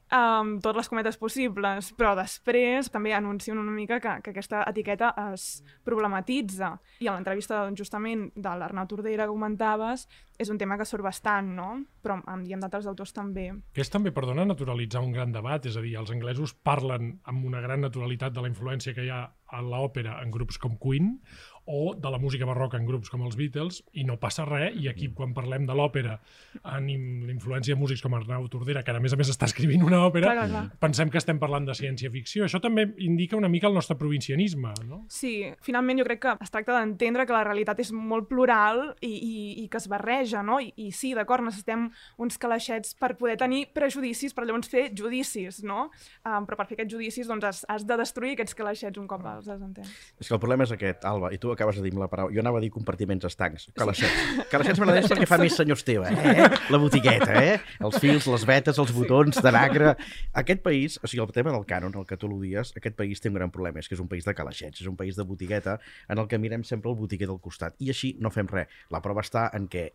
[0.10, 5.14] amb totes les cometes possibles, però després també anuncien una mica que, que aquesta etiqueta
[5.34, 6.80] es problematitza.
[7.00, 11.04] I a l'entrevista doncs, justament de l'Arnau Tordera que comentaves, és un tema que surt
[11.06, 11.70] bastant, no?
[12.04, 13.50] Però amb, i amb d'altres autors també.
[13.74, 17.46] Que és també, perdona, naturalitzar un gran debat, és a dir, els anglesos parlen amb
[17.50, 21.14] una gran naturalitat de la influència que hi ha a l'òpera en grups com Queen,
[21.68, 24.88] o de la música barroca en grups com els Beatles, i no passa res, i
[24.88, 26.18] aquí quan parlem de l'òpera,
[26.64, 26.88] en
[27.28, 30.32] l'influència de músics com Arnau Tordera, que a més a més està escrivint una òpera,
[30.32, 30.64] Clar, clar.
[30.80, 32.46] pensem que estem parlant de ciència-ficció.
[32.48, 35.02] Això també indica una mica el nostre provincianisme, no?
[35.12, 39.12] Sí, finalment jo crec que es tracta d'entendre que la realitat és molt plural i,
[39.12, 40.60] i, i que es barreja, no?
[40.64, 41.88] I, i sí, d'acord, necessitem
[42.22, 45.88] uns calaixets per poder tenir prejudicis, per llavors fer judicis, no?
[46.26, 49.26] Um, però per fer aquests judicis doncs has, has de destruir aquests calaixets un cop
[49.28, 49.92] els has entès.
[50.20, 52.34] És que el problema és aquest, Alba, i tu acabes de dir la paraula.
[52.36, 53.70] Jo anava a dir compartiments estancs.
[53.78, 54.48] Calaixets.
[54.52, 56.48] Calaixets m'agrada perquè fa més senyor Esteve, eh?
[56.74, 57.58] La botigueta, eh?
[57.84, 59.94] Els fils, les vetes, els botons de nagre.
[60.42, 63.32] Aquest país, o sigui, el tema del cànon, el que tu l'odies, aquest país té
[63.32, 65.78] un gran problema, és que és un país de calaixets, és un país de botigueta
[66.10, 67.78] en el que mirem sempre el botiguer del costat.
[67.80, 68.74] I així no fem res.
[68.94, 69.90] La prova està en què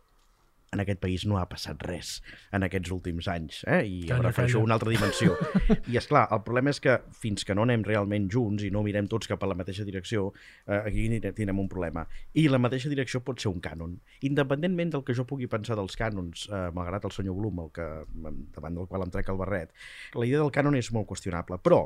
[0.73, 2.15] en aquest país no ha passat res
[2.51, 3.83] en aquests últims anys, eh?
[3.85, 4.65] i Calla, em refereixo a calla.
[4.67, 5.37] una altra dimensió.
[5.91, 8.83] I és clar, el problema és que fins que no anem realment junts i no
[8.85, 10.31] mirem tots cap a la mateixa direcció,
[10.67, 12.05] eh, aquí tindrem un problema.
[12.33, 13.97] I la mateixa direcció pot ser un cànon.
[14.29, 17.89] Independentment del que jo pugui pensar dels cànons, eh, malgrat el senyor Blum, el que,
[18.55, 19.73] davant del qual em trec el barret,
[20.15, 21.85] la idea del cànon és molt qüestionable, però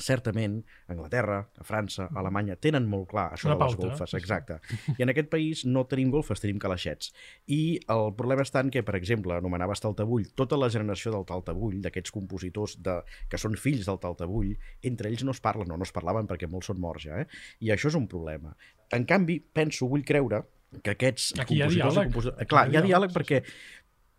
[0.00, 4.14] certament, Anglaterra, a França, a Alemanya, tenen molt clar això Una de les pauta, golfes,
[4.18, 4.58] exacte.
[4.96, 7.12] I en aquest país no tenim golfes, tenim calaixets.
[7.52, 11.80] I el problema està en que, per exemple, anomenaves Taltabull, tota la generació del Taltabull,
[11.84, 14.54] d'aquests compositors de, que són fills del Taltabull,
[14.88, 17.44] entre ells no es parlen, no, no es parlaven perquè molts són morts ja, eh?
[17.60, 18.56] I això és un problema.
[18.92, 20.44] En canvi, penso, vull creure
[20.80, 21.98] que aquests Aquí hi ha compositors...
[21.98, 22.38] diàleg.
[22.40, 23.42] Aquí Clar, hi ha hi ha diàleg perquè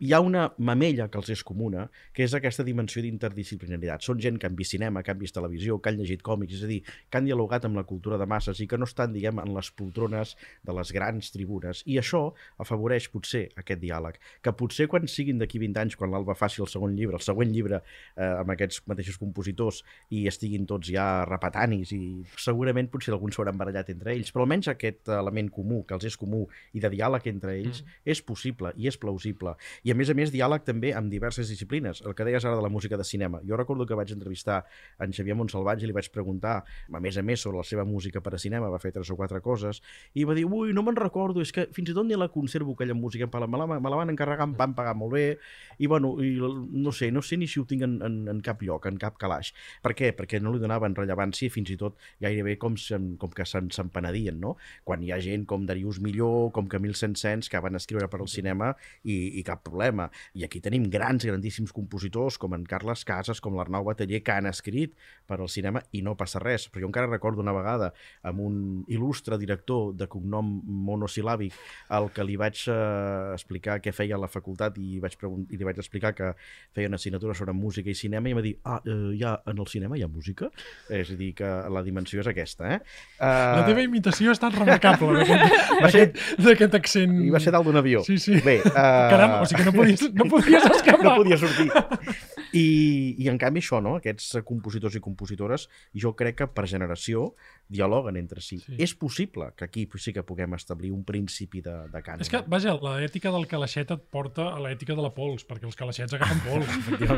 [0.03, 4.03] hi ha una mamella que els és comuna, que és aquesta dimensió d'interdisciplinaritat.
[4.03, 6.65] Són gent que han vist cinema, que han vist televisió, que han llegit còmics, és
[6.65, 9.39] a dir, que han dialogat amb la cultura de masses i que no estan, diguem,
[9.39, 10.33] en les poltrones
[10.67, 11.85] de les grans tribunes.
[11.87, 12.23] I això
[12.59, 16.67] afavoreix potser aquest diàleg, que potser quan siguin d'aquí 20 anys, quan l'Alba faci el
[16.73, 21.95] segon llibre, el següent llibre eh, amb aquests mateixos compositors i estiguin tots ja repetanis
[21.95, 22.01] i
[22.35, 26.19] segurament potser alguns s'hauran barallat entre ells, però almenys aquest element comú, que els és
[26.19, 26.43] comú
[26.75, 28.03] i de diàleg entre ells, mm.
[28.11, 29.55] és possible i és plausible.
[29.87, 32.01] I a més a més diàleg també amb diverses disciplines.
[32.03, 33.41] El que deies ara de la música de cinema.
[33.47, 34.63] Jo recordo que vaig entrevistar
[34.99, 38.21] en Xavier Montsalvatge i li vaig preguntar, a més a més, sobre la seva música
[38.21, 39.81] per a cinema, va fer tres o quatre coses,
[40.13, 42.73] i va dir, ui, no me'n recordo, és que fins i tot ni la conservo,
[42.73, 45.25] aquella música, me la, me la, van encarregar, em van pagar molt bé,
[45.77, 48.61] i bueno, i, no sé, no sé ni si ho tinc en, en, en cap
[48.65, 49.53] lloc, en cap calaix.
[49.83, 50.13] Per què?
[50.17, 52.77] Perquè no li donaven rellevància fins i tot gairebé com,
[53.19, 54.55] com que se'n se'n penedien, no?
[54.87, 58.31] Quan hi ha gent com Darius Millor, com Camil Saint-Saëns, que van escriure per al
[58.31, 59.82] cinema i, i cap problema.
[60.33, 64.47] I aquí tenim grans, grandíssims compositors, com en Carles Casas, com l'Arnau Bataller, que han
[64.47, 64.93] escrit
[65.27, 66.69] per al cinema i no passa res.
[66.69, 67.91] Però jo encara recordo una vegada
[68.23, 68.55] amb un
[68.87, 71.53] il·lustre director de cognom monosil·làbic
[71.95, 75.17] al que li vaig eh, explicar què feia a la facultat i, vaig
[75.51, 76.31] i li vaig explicar que
[76.75, 79.59] feia una assignatura sobre música i cinema i em va dir, ah, eh, ja, en
[79.59, 80.49] el cinema hi ha música?
[80.89, 82.79] És a dir, que la dimensió és aquesta, eh?
[83.19, 86.19] Uh, La teva imitació ha estat remarcable d'aquest-
[86.53, 87.15] ser- accent.
[87.25, 88.01] I va ser dalt d'un avió.
[88.05, 88.37] Sí, sí.
[88.43, 88.73] Bé, uh...
[88.73, 91.03] Caram, o sigui no podies, no podies escapar.
[91.03, 91.71] no podia sortir.
[92.53, 93.95] I, I en canvi això, no?
[93.97, 97.31] aquests eh, compositors i compositores, jo crec que per generació
[97.73, 98.59] dialoguen entre si.
[98.61, 98.75] Sí.
[98.77, 102.21] És possible que aquí sí que puguem establir un principi de, de cànon.
[102.21, 105.75] És que, vaja, l'ètica del calaixet et porta a l'ètica de la pols, perquè els
[105.79, 106.69] calaixets agafen pols.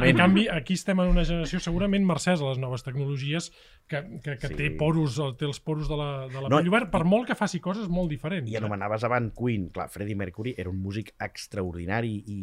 [0.05, 3.51] En canvi, aquí estem en una generació segurament mercès a les noves tecnologies
[3.87, 4.55] que, que, que Sí.
[4.55, 7.35] té poros, té els poros de la, de la No, no, obert, per molt que
[7.35, 8.47] faci coses molt diferents.
[8.51, 9.67] I anomenaves abans Queen.
[9.75, 12.39] Clar, Freddie Mercury era un músic extraordinari i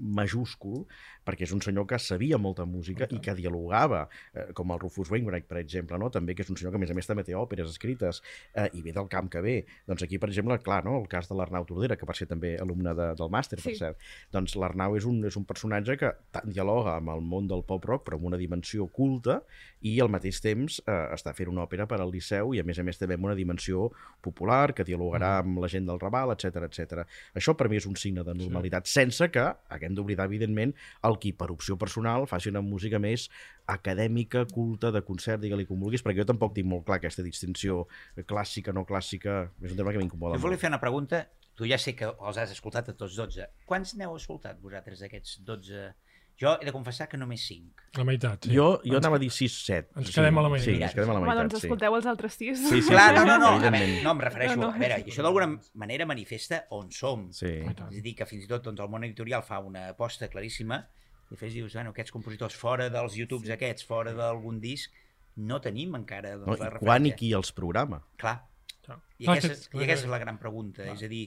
[0.00, 0.84] majúscul,
[1.26, 5.10] perquè és un senyor que sabia molta música i que dialogava, eh, com el Rufus
[5.12, 6.10] Wainwright, per exemple, no?
[6.10, 8.22] també que és un senyor que a més a més també té òperes escrites
[8.54, 9.56] eh, i ve del camp que ve.
[9.86, 10.96] Doncs aquí, per exemple, clar, no?
[11.00, 13.76] el cas de l'Arnau Tordera, que va ser també alumne de, del màster, per Sí.
[13.78, 13.98] cert.
[14.32, 18.06] Doncs l'Arnau és, un, és un personatge que tant dialoga amb el món del pop-rock,
[18.06, 19.42] però amb una dimensió culta,
[19.86, 22.78] i al mateix temps eh, està fent una òpera per al Liceu i a més
[22.80, 23.90] a més també amb una dimensió
[24.24, 27.04] popular que dialogarà amb la gent del Raval, etc etc.
[27.38, 28.96] Això per mi és un signe de normalitat, sí.
[28.98, 29.44] sense que
[29.88, 30.74] haguem d'oblidar, evidentment,
[31.08, 33.28] el qui per opció personal faci una música més
[33.68, 37.86] acadèmica, culta, de concert, digue-li com vulguis, perquè jo tampoc tinc molt clar aquesta distinció
[38.28, 40.60] clàssica, no clàssica, és un tema que m'incomoda Jo volia molt.
[40.60, 41.26] fer una pregunta.
[41.58, 43.48] Tu ja sé que els has escoltat a tots 12.
[43.66, 45.88] Quants n'heu escoltat vosaltres d'aquests 12?
[46.38, 47.82] Jo he de confessar que només 5.
[47.98, 48.52] La meitat, sí.
[48.54, 49.88] Jo, jo anava a dir 6-7.
[49.98, 50.68] ens quedem a la meitat.
[50.68, 51.66] Sí, ens quedem a la Home, meitat, doncs sí.
[51.66, 52.60] escolteu els altres sis.
[52.68, 55.00] Sí, sí, Clar, no, no, no, a veure, no, em refereixo, No, no, a veure,
[55.02, 57.26] i això d'alguna manera manifesta on som.
[57.34, 57.50] Sí.
[57.66, 60.78] És a dir, que fins i tot doncs, el món editorial fa una aposta claríssima
[61.28, 64.94] i després dius, bueno, aquests compositors fora dels YouTubes aquests, fora d'algun disc,
[65.36, 67.16] no tenim encara doncs, No, la I quan i referència.
[67.18, 67.98] qui els programa?
[68.16, 68.36] Clar,
[68.86, 69.00] Clar.
[69.18, 71.26] i Clar, aquesta, i aquesta és la gran pregunta, és a dir,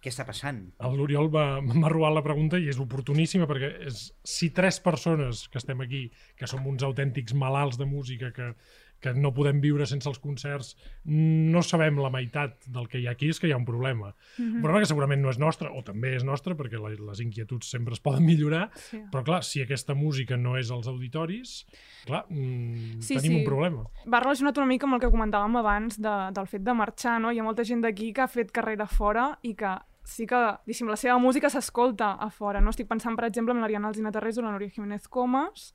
[0.00, 0.72] què està passant?
[0.80, 5.58] L'Oriol va- m'ha robat la pregunta i és oportuníssima perquè és, si tres persones que
[5.58, 8.54] estem aquí, que som uns autèntics malalts de música, que,
[9.00, 13.12] que no podem viure sense els concerts, no sabem la meitat del que hi ha
[13.12, 14.14] aquí, és que hi ha un problema.
[14.38, 14.54] Mm -hmm.
[14.56, 17.66] Un problema que segurament no és nostre, o també és nostre, perquè les, les inquietuds
[17.70, 18.98] sempre es poden millorar, Sí.
[19.12, 21.66] però clar, si aquesta música no és als auditoris,
[22.06, 23.38] clar, mm, Sí, tenim sí.
[23.38, 23.84] un problema.
[24.06, 27.30] Va relacionat una mica amb el que comentàvem abans de, del fet de marxar, no?
[27.32, 30.88] Hi ha molta gent d'aquí que ha fet carrera fora i que sí que, diguéssim,
[30.90, 32.70] la seva música s'escolta a fora, no?
[32.70, 35.72] Estic pensant, per exemple, en l'Ariana Alzina Terrés o la Núria Jiménez Comas,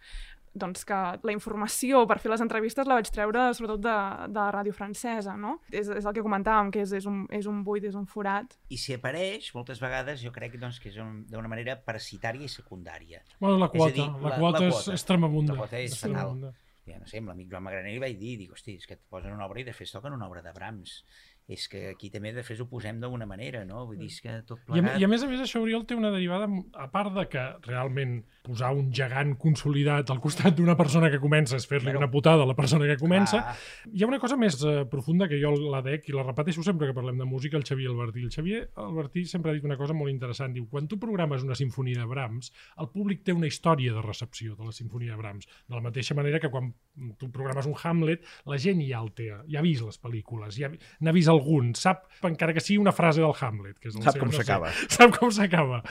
[0.55, 3.95] doncs que la informació per fer les entrevistes la vaig treure sobretot de,
[4.31, 5.57] de la ràdio francesa, no?
[5.69, 8.55] És, és el que comentàvem, que és, és, un, és un buit, és un forat.
[8.71, 12.47] I si apareix, moltes vegades jo crec doncs, que és un- d'una manera parasitària i
[12.47, 13.19] secundària.
[13.41, 14.93] Bueno, la quota, dir, la, la- quota, la és, quota.
[14.95, 15.53] és tremabunda.
[15.53, 16.53] La quota és fatal.
[16.85, 19.01] Ja no sé, amb l'amic Joan Magraner li vaig dir, dic, hosti, és que et
[19.09, 20.99] posen una obra i després toquen una obra de Brahms.
[21.45, 23.83] És que aquí també després ho posem d'alguna manera, no?
[23.85, 24.95] Vull dir, és que tot I a, plegat...
[24.97, 26.47] I a més a més això, Oriol, té una derivada,
[26.81, 31.59] a part de que realment posar un gegant consolidat al costat d'una persona que comença
[31.59, 33.93] és fer-li una putada a la persona que comença, Clar.
[33.93, 36.89] hi ha una cosa més eh, profunda que jo la dec i la repeteixo sempre
[36.89, 38.25] que parlem de música, el Xavier Albertí.
[38.25, 40.53] El Xavier Albertí sempre ha dit una cosa molt interessant.
[40.57, 42.49] Diu, quan tu programes una sinfonia de Brahms,
[42.81, 45.45] el públic té una història de recepció de la sinfonia de Brahms.
[45.69, 46.73] De la mateixa manera que quan
[47.21, 50.73] tu programes un Hamlet, la gent ja el té, ja ha vist les pel·lícules, ja
[50.73, 53.77] n'ha vist algun, sap, encara que sigui una frase del Hamlet.
[53.79, 54.71] Que és el Sap seu, com no sé, s'acaba.
[54.97, 55.81] sap com s'acaba.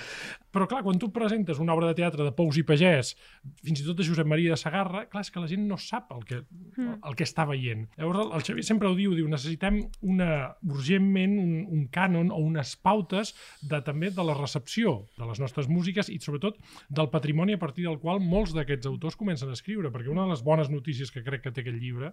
[0.55, 3.15] Però clar, quan tu presentes una obra de teatre de Pous i Pagès,
[3.67, 6.11] fins i tot de Josep Maria de Sagarra, clar, és que la gent no sap
[6.15, 6.43] el que,
[6.75, 6.97] Mm.
[7.07, 7.85] el que està veient.
[7.99, 12.41] Llavors el, el Xavier sempre ho diu, diu, necessitem una, urgentment un, un cànon o
[12.43, 13.31] unes pautes
[13.63, 17.87] de, també de la recepció de les nostres músiques i sobretot del patrimoni a partir
[17.87, 21.23] del qual molts d'aquests autors comencen a escriure, perquè una de les bones notícies que
[21.23, 22.13] crec que té aquest llibre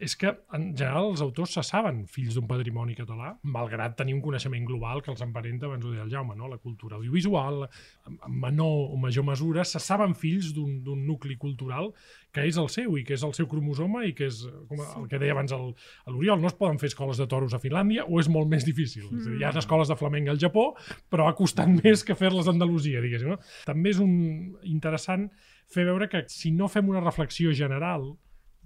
[0.00, 4.22] és que, en general, els autors se saben fills d'un patrimoni català, malgrat tenir un
[4.24, 6.48] coneixement global que els emparenta, abans ho deia el Jaume, no?
[6.48, 7.66] la cultura audiovisual,
[8.08, 11.90] en en menor o major mesura, se saben fills d'un nucli cultural
[12.32, 14.80] que és el seu i que és el seu cromosoma i que és, eh, com
[14.80, 18.20] el que deia abans l'Oriol, no es poden fer escoles de toros a Finlàndia o
[18.22, 19.08] és molt més difícil.
[19.10, 20.70] És a dir, hi ha escoles de flamenc al Japó,
[21.10, 23.34] però ha costat més que fer-les a Andalusia, diguéssim.
[23.34, 23.40] No?
[23.66, 25.28] També és un interessant
[25.70, 28.14] fer veure que si no fem una reflexió general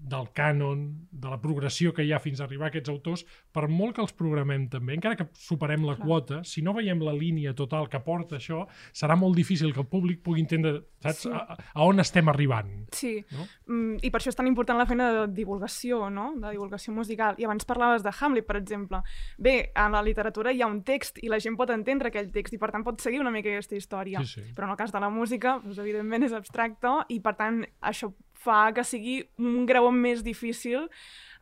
[0.04, 3.22] del cànon, de la progressió que hi ha fins a arribar a aquests autors,
[3.54, 6.06] per molt que els programem també, encara que superem la Clar.
[6.06, 9.86] quota, si no veiem la línia total que porta això, serà molt difícil que el
[9.88, 11.30] públic pugui entendre saps, Sí.
[11.32, 12.88] a, a on estem arribant.
[12.92, 13.46] Sí, No?
[13.66, 16.34] mm, i per això és tan important la feina de divulgació, no?
[16.36, 17.34] de divulgació musical.
[17.38, 19.00] I abans parlaves de Hamlet, per exemple.
[19.38, 22.52] Bé, en la literatura hi ha un text i la gent pot entendre aquell text
[22.54, 24.20] i per tant pot seguir una mica aquesta història.
[24.24, 24.52] Sí, sí.
[24.54, 28.12] Però en el cas de la música, doncs, evidentment és abstracte i per tant això
[28.44, 30.88] fa que sigui un grau més difícil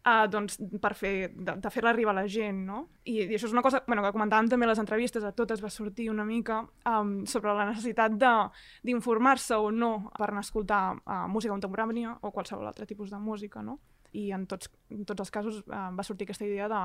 [0.02, 2.80] Uh, doncs, per fer, de, de fer-la arribar a la gent, no?
[3.06, 5.60] I, I això és una cosa bueno, que comentàvem també a les entrevistes, a totes
[5.62, 6.56] va sortir una mica
[6.90, 12.32] um, sobre la necessitat d'informar-se o no per anar a escoltar uh, música contemporània o
[12.34, 13.78] qualsevol altre tipus de música, no?
[14.18, 16.82] I en tots, en tots els casos uh, va sortir aquesta idea de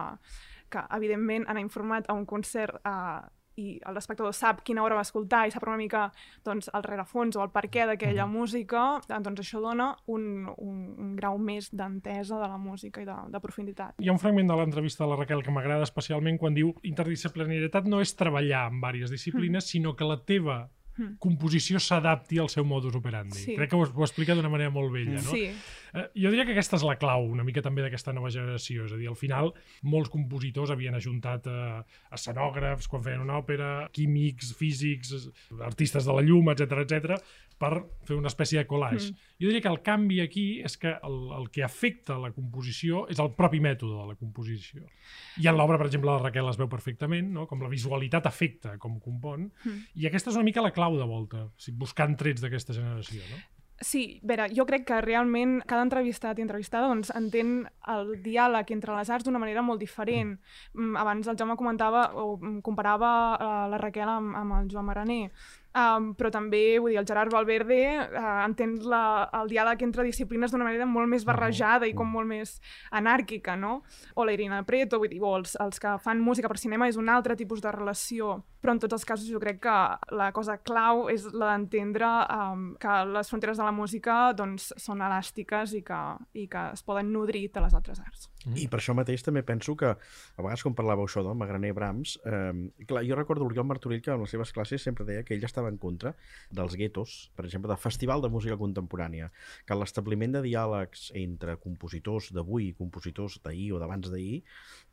[0.69, 3.25] que, evidentment, anar informat a un concert uh,
[3.57, 6.07] i l'espectador sap quina hora va escoltar i sap una mica
[6.45, 11.15] doncs, el rerefons o el perquè d'aquella música, eh, doncs això dona un, un, un
[11.17, 13.97] grau més d'entesa de la música i de, de profunditat.
[13.99, 17.89] Hi ha un fragment de l'entrevista de la Raquel que m'agrada especialment quan diu interdisciplinarietat
[17.89, 20.76] no és treballar en diverses disciplines, sinó que la teva Mm.
[21.19, 23.37] Composició s'adapti al seu modus operandi.
[23.37, 23.55] Sí.
[23.55, 25.21] Crec que ho, ho explica d'una manera molt bella.
[25.21, 25.31] No?
[25.31, 25.51] Sí,
[25.97, 28.83] Eh, jo diria que aquesta és la clau una mica també d'aquesta nova generació.
[28.85, 29.53] És a dir, al final,
[29.87, 31.81] molts compositors havien ajuntat eh,
[32.11, 35.29] escenògrafs quan feien una òpera, químics, físics, es-
[35.63, 37.21] artistes de la llum, etc etc
[37.57, 37.71] per
[38.05, 39.07] fer una espècie de collage.
[39.09, 39.15] Mm.
[39.41, 43.17] Jo diria que el canvi aquí és que el, el que afecta la composició és
[43.17, 44.83] el propi mètode de la composició.
[45.41, 47.47] I en l'obra, per exemple, la Raquel es veu perfectament, no?
[47.49, 49.79] com la visualitat afecta com compon, Mm.
[49.95, 53.19] i aquesta és una mica la clau de volta, o sigui, buscant trets d'aquesta generació.
[53.27, 53.43] No?
[53.79, 58.71] Sí, a veure, jo crec que realment cada entrevistat i entrevistada doncs, entén el diàleg
[58.73, 60.33] entre les arts d'una manera molt diferent.
[60.73, 64.89] Mm, Abans el Jaume comentava o mm, comparava uh, la Raquel amb, amb el Joan
[64.89, 65.29] Maraner.
[65.77, 70.49] Um, però també, vull dir, el Gerard Valverde uh, entén la, el diàleg entre disciplines
[70.49, 72.55] d'una manera molt més barrejada i com molt més
[72.97, 73.83] anàrquica, no?
[74.15, 76.97] O la Irina Preto, vull dir, o els, els que fan música per cinema és
[76.97, 78.39] un altre tipus de relació.
[78.63, 79.77] Però en tots els casos jo crec que
[80.17, 85.05] la cosa clau és la d'entendre um, que les fronteres de la música doncs, són
[85.05, 86.01] elàstiques i que,
[86.33, 88.31] i que es poden nodrir de les altres arts.
[88.55, 92.15] I per això mateix també penso que, a vegades quan parlàveu això del Magraner Brahms,
[92.23, 95.43] eh, clar, jo recordo l'Oriol Martorell que en les seves classes sempre deia que ell
[95.43, 96.13] estava en contra
[96.51, 99.31] dels guetos, per exemple, de Festival de Música Contemporània,
[99.67, 104.41] que l'establiment de diàlegs entre compositors d'avui i compositors d'ahir o d'abans d'ahir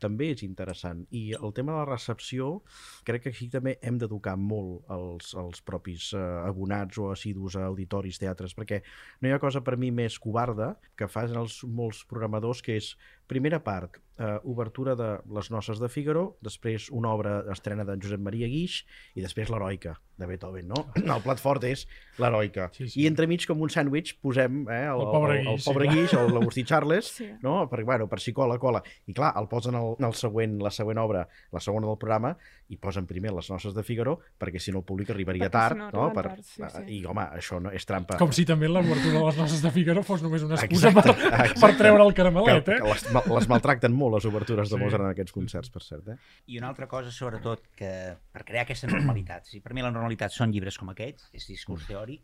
[0.03, 1.05] també és interessant.
[1.15, 2.61] I el tema de la recepció,
[3.07, 7.65] crec que aquí també hem d'educar molt els, els propis eh, abonats o assidus a
[7.69, 8.81] auditoris, teatres, perquè
[9.21, 12.95] no hi ha cosa per mi més covarda que fan els molts programadors que és
[13.27, 18.19] primera part, eh, obertura de Les noces de Figaro, després una obra estrena de Josep
[18.19, 18.81] Maria Guix
[19.15, 20.85] i després l'Heroica de Beethoven, no?
[20.95, 21.81] El plat fort és
[22.21, 22.69] l'Heroica.
[22.71, 23.01] Sí, sí.
[23.03, 25.95] I entremig, com un sàndwich, posem eh, el, El pobre el, el, Guix, pobre sí.
[25.97, 27.27] Guix, el l'Agustí Charles, Sí.
[27.43, 27.57] no?
[27.69, 28.81] Per, bueno, per si cola, cola.
[29.07, 32.31] I clar, el posen el, el següent, la següent obra, la segona del programa,
[32.71, 35.75] i posen primer les noces de Figaro, perquè si no el públic arribaria Perquè si
[35.75, 36.05] tard, no no?
[36.07, 36.85] arriben Per, tard, sí, sí.
[36.95, 38.15] I, home, això no és trampa.
[38.17, 41.27] Com si també l'obertura de les noces de Figaro fos només una excusa Exacte, per,
[41.33, 41.59] exacte.
[41.61, 42.87] per treure el que, caramelet, que eh?
[42.87, 43.05] les,
[43.35, 44.83] les maltracten molt, les obertures de Sí.
[44.83, 46.07] Mozart en aquests concerts, per cert.
[46.09, 46.17] Eh?
[46.47, 50.31] I una altra cosa, sobretot, que per crear aquesta normalitat, si per mi la normalitat
[50.31, 52.21] són llibres com aquests, és discurs teòric,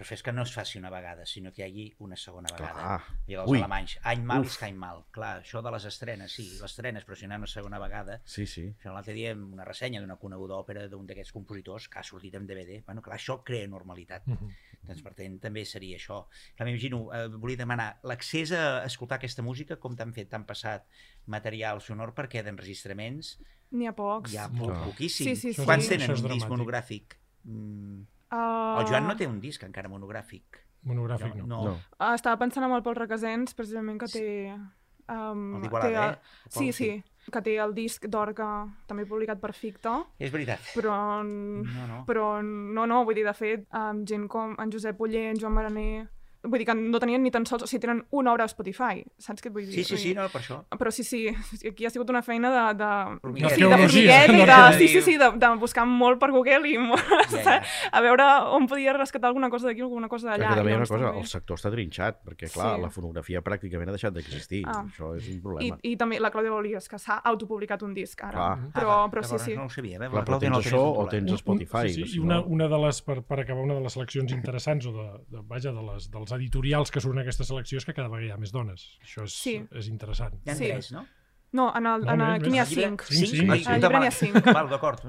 [0.00, 2.72] però fes que no es faci una vegada, sinó que hi hagi una segona vegada.
[2.72, 3.00] Clar.
[3.28, 3.58] I els Ui.
[3.58, 4.46] alemanys, any mal Uf.
[4.46, 5.02] és any mal.
[5.12, 8.46] Clar, això de les estrenes, sí, les estrenes, però si no una segona vegada, Sí,
[8.46, 8.74] sí.
[8.84, 12.46] l'altre dia en una ressenya d'una coneguda òpera d'un d'aquests compositors que ha sortit en
[12.46, 14.26] DVD, bueno, clar, això crea normalitat.
[14.26, 14.48] Mhm.
[14.82, 16.22] Doncs per tant també seria això.
[16.56, 20.86] Clar, M'imagino, eh, volia demanar, l'accés a escoltar aquesta música, com t'han fet, t'han passat
[21.26, 23.38] material sonor perquè d'enregistraments
[23.70, 24.32] N'hi ha pocs.
[24.32, 25.28] hi ha po poquíssim.
[25.28, 25.64] Sí, sí, sí.
[25.64, 27.18] Quants tenen un disc monogràfic?
[27.44, 30.60] Mm, Uh, el Joan no té un disc encara monogràfic.
[30.86, 31.46] Monogràfic, no.
[31.50, 31.62] no.
[31.64, 31.72] No.
[31.98, 34.26] Uh, estava pensant en el Pol Requesens, precisament, que té...
[35.10, 36.36] Um, El d'Igualada, eh?
[36.46, 36.90] El Pol, Sí, sí,
[37.30, 40.60] que té el disc d'Orca, també publicat per Ficta, És veritat.
[40.74, 41.22] però...
[41.24, 42.04] No, no.
[42.06, 45.54] Però no, no, vull dir, de fet, amb gent com en Josep Uller, en Joan
[45.54, 46.08] Maraner...
[46.42, 47.62] Vull dir que no tenien ni tan sols...
[47.62, 49.74] O sigui, tenen una obra a Spotify, saps què et vull dir?
[49.74, 50.62] Sí, sí, sí, no, per això.
[50.80, 51.26] Però sí, sí,
[51.70, 52.62] aquí ha sigut una feina de...
[52.80, 52.88] de...
[53.20, 53.52] Formiguet.
[53.58, 54.56] Sí, de formiguet i de...
[54.78, 57.56] Sí, sí, sí, de, de buscar molt per Google i molt, Ja, ja.
[57.92, 58.24] a veure
[58.56, 60.48] on podia rescatar alguna cosa d'aquí o alguna cosa d'allà.
[60.54, 62.82] que també hi ha una cosa, també- el sector està trinxat, perquè, clar, Sí.
[62.86, 64.62] la fonografia pràcticament ha deixat d'existir.
[64.66, 64.80] Ah.
[64.88, 65.78] Això és un I, problema.
[65.82, 68.32] I també la Clàudia Bolies, que s'ha autopublicat un disc ara.
[68.32, 68.72] Clar.
[68.80, 69.54] Però, Ah, però sí, sí.
[69.56, 70.08] No ho sabia, eh?
[70.08, 71.88] Clar, La però Clàudia tens no això o tens Spotify.
[71.92, 73.92] sí, sí, si i una, no- una de les, per, per acabar, una de les
[73.92, 77.78] seleccions interessants o de, de, vaja, de les, dels editorials que surten en aquesta selecció
[77.78, 78.98] és que cada vegada hi ha més dones.
[79.02, 79.56] Això és, Sí.
[79.72, 80.34] és interessant.
[80.46, 80.66] Hi ha Sí.
[80.68, 81.06] tres, no?
[81.52, 83.02] No, en el, No, en el, aquí n'hi ha cinc.
[83.02, 83.50] Cinc, cinc.
[83.50, 83.66] Ai, Sí.
[83.72, 84.44] Al llibre n'hi ha cinc.
[84.54, 85.00] Val, d'acord.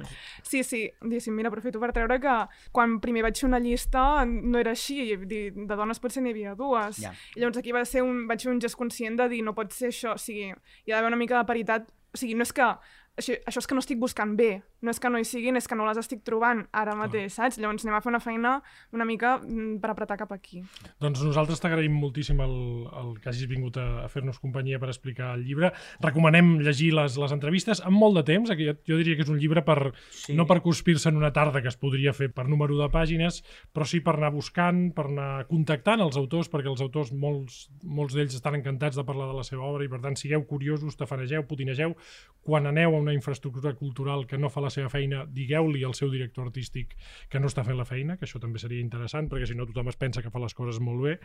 [0.41, 4.57] Sí, sí, diguéssim, mira, aprofito per treure que quan primer vaig fer una llista no
[4.57, 6.97] era així, de dones potser n'hi havia dues.
[6.97, 7.13] Ja.
[7.35, 9.71] I llavors aquí va ser un, vaig fer un gest conscient de dir no pot
[9.71, 12.51] ser això, o sigui, hi ha d'haver una mica de paritat, o sigui, no és
[12.53, 12.73] que
[13.17, 15.67] això, això és que no estic buscant bé, no és que no hi siguin, és
[15.67, 17.57] que no les estic trobant ara mateix, saps?
[17.61, 18.53] Llavors anem a fer una feina
[18.95, 20.63] una mica mm, per apretar cap aquí.
[21.03, 22.55] Doncs nosaltres t'agraïm moltíssim el,
[23.01, 25.71] el que hagis vingut a, a fer-nos companyia per explicar el llibre.
[26.01, 28.49] Recomanem llegir les, les entrevistes amb molt de temps.
[28.53, 30.33] Aquí jo, jo diria que és un llibre per, Sí.
[30.37, 33.41] no per cuspir-se en una tarda que es podria fer per número de pàgines,
[33.73, 38.15] però sí per anar buscant, per anar contactant els autors, perquè els autors, molts, molts
[38.17, 41.45] d'ells estan encantats de parlar de la seva obra i per tant sigueu curiosos, tafanegeu,
[41.47, 41.95] putinegeu.
[42.41, 46.11] Quan aneu a una infraestructura cultural que no fa la seva feina, digueu-li al seu
[46.11, 46.95] director artístic
[47.29, 49.91] que no està fent la feina, que això també seria interessant, perquè si no tothom
[49.91, 51.17] es pensa que fa les coses molt bé.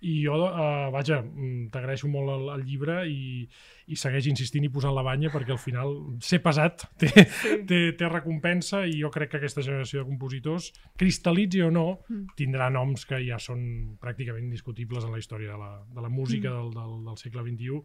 [0.00, 3.48] I jo, eh, vaja, mm, t'agraeixo molt el, el llibre i,
[3.86, 7.52] i segueix insistint i posant la banya perquè al final ser pesat té, Sí.
[7.68, 12.26] té, té recompensa i jo crec que aquesta generació de compositors, cristal·litzi o no, Mm.
[12.36, 16.50] tindrà noms que ja són pràcticament indiscutibles en la història de la, de la música
[16.50, 17.80] del, del, del segle XXI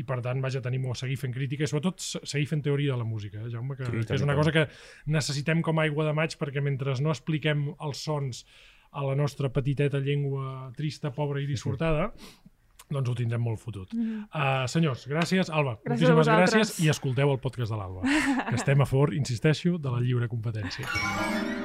[0.00, 2.92] i per tant, vaja, tenim a seguir fent crítica i sobretot se- seguir fent teoria
[2.92, 4.66] de la música, eh, Jaume, que, Sí, que és una cosa que
[5.06, 8.46] necessitem com aigua de maig perquè mentre no expliquem els sons
[8.92, 12.10] a la nostra petiteta llengua trista, pobra i dissortada,
[12.90, 13.94] doncs ho tindrem molt fotut.
[13.94, 15.50] Uh, senyors, gràcies.
[15.52, 15.78] Alba.
[15.86, 18.04] Gràcies moltíssimes gràcies i escolteu el podcast de l'Alba,
[18.48, 20.88] que estem a favor, insisteixo, de la lliure competència.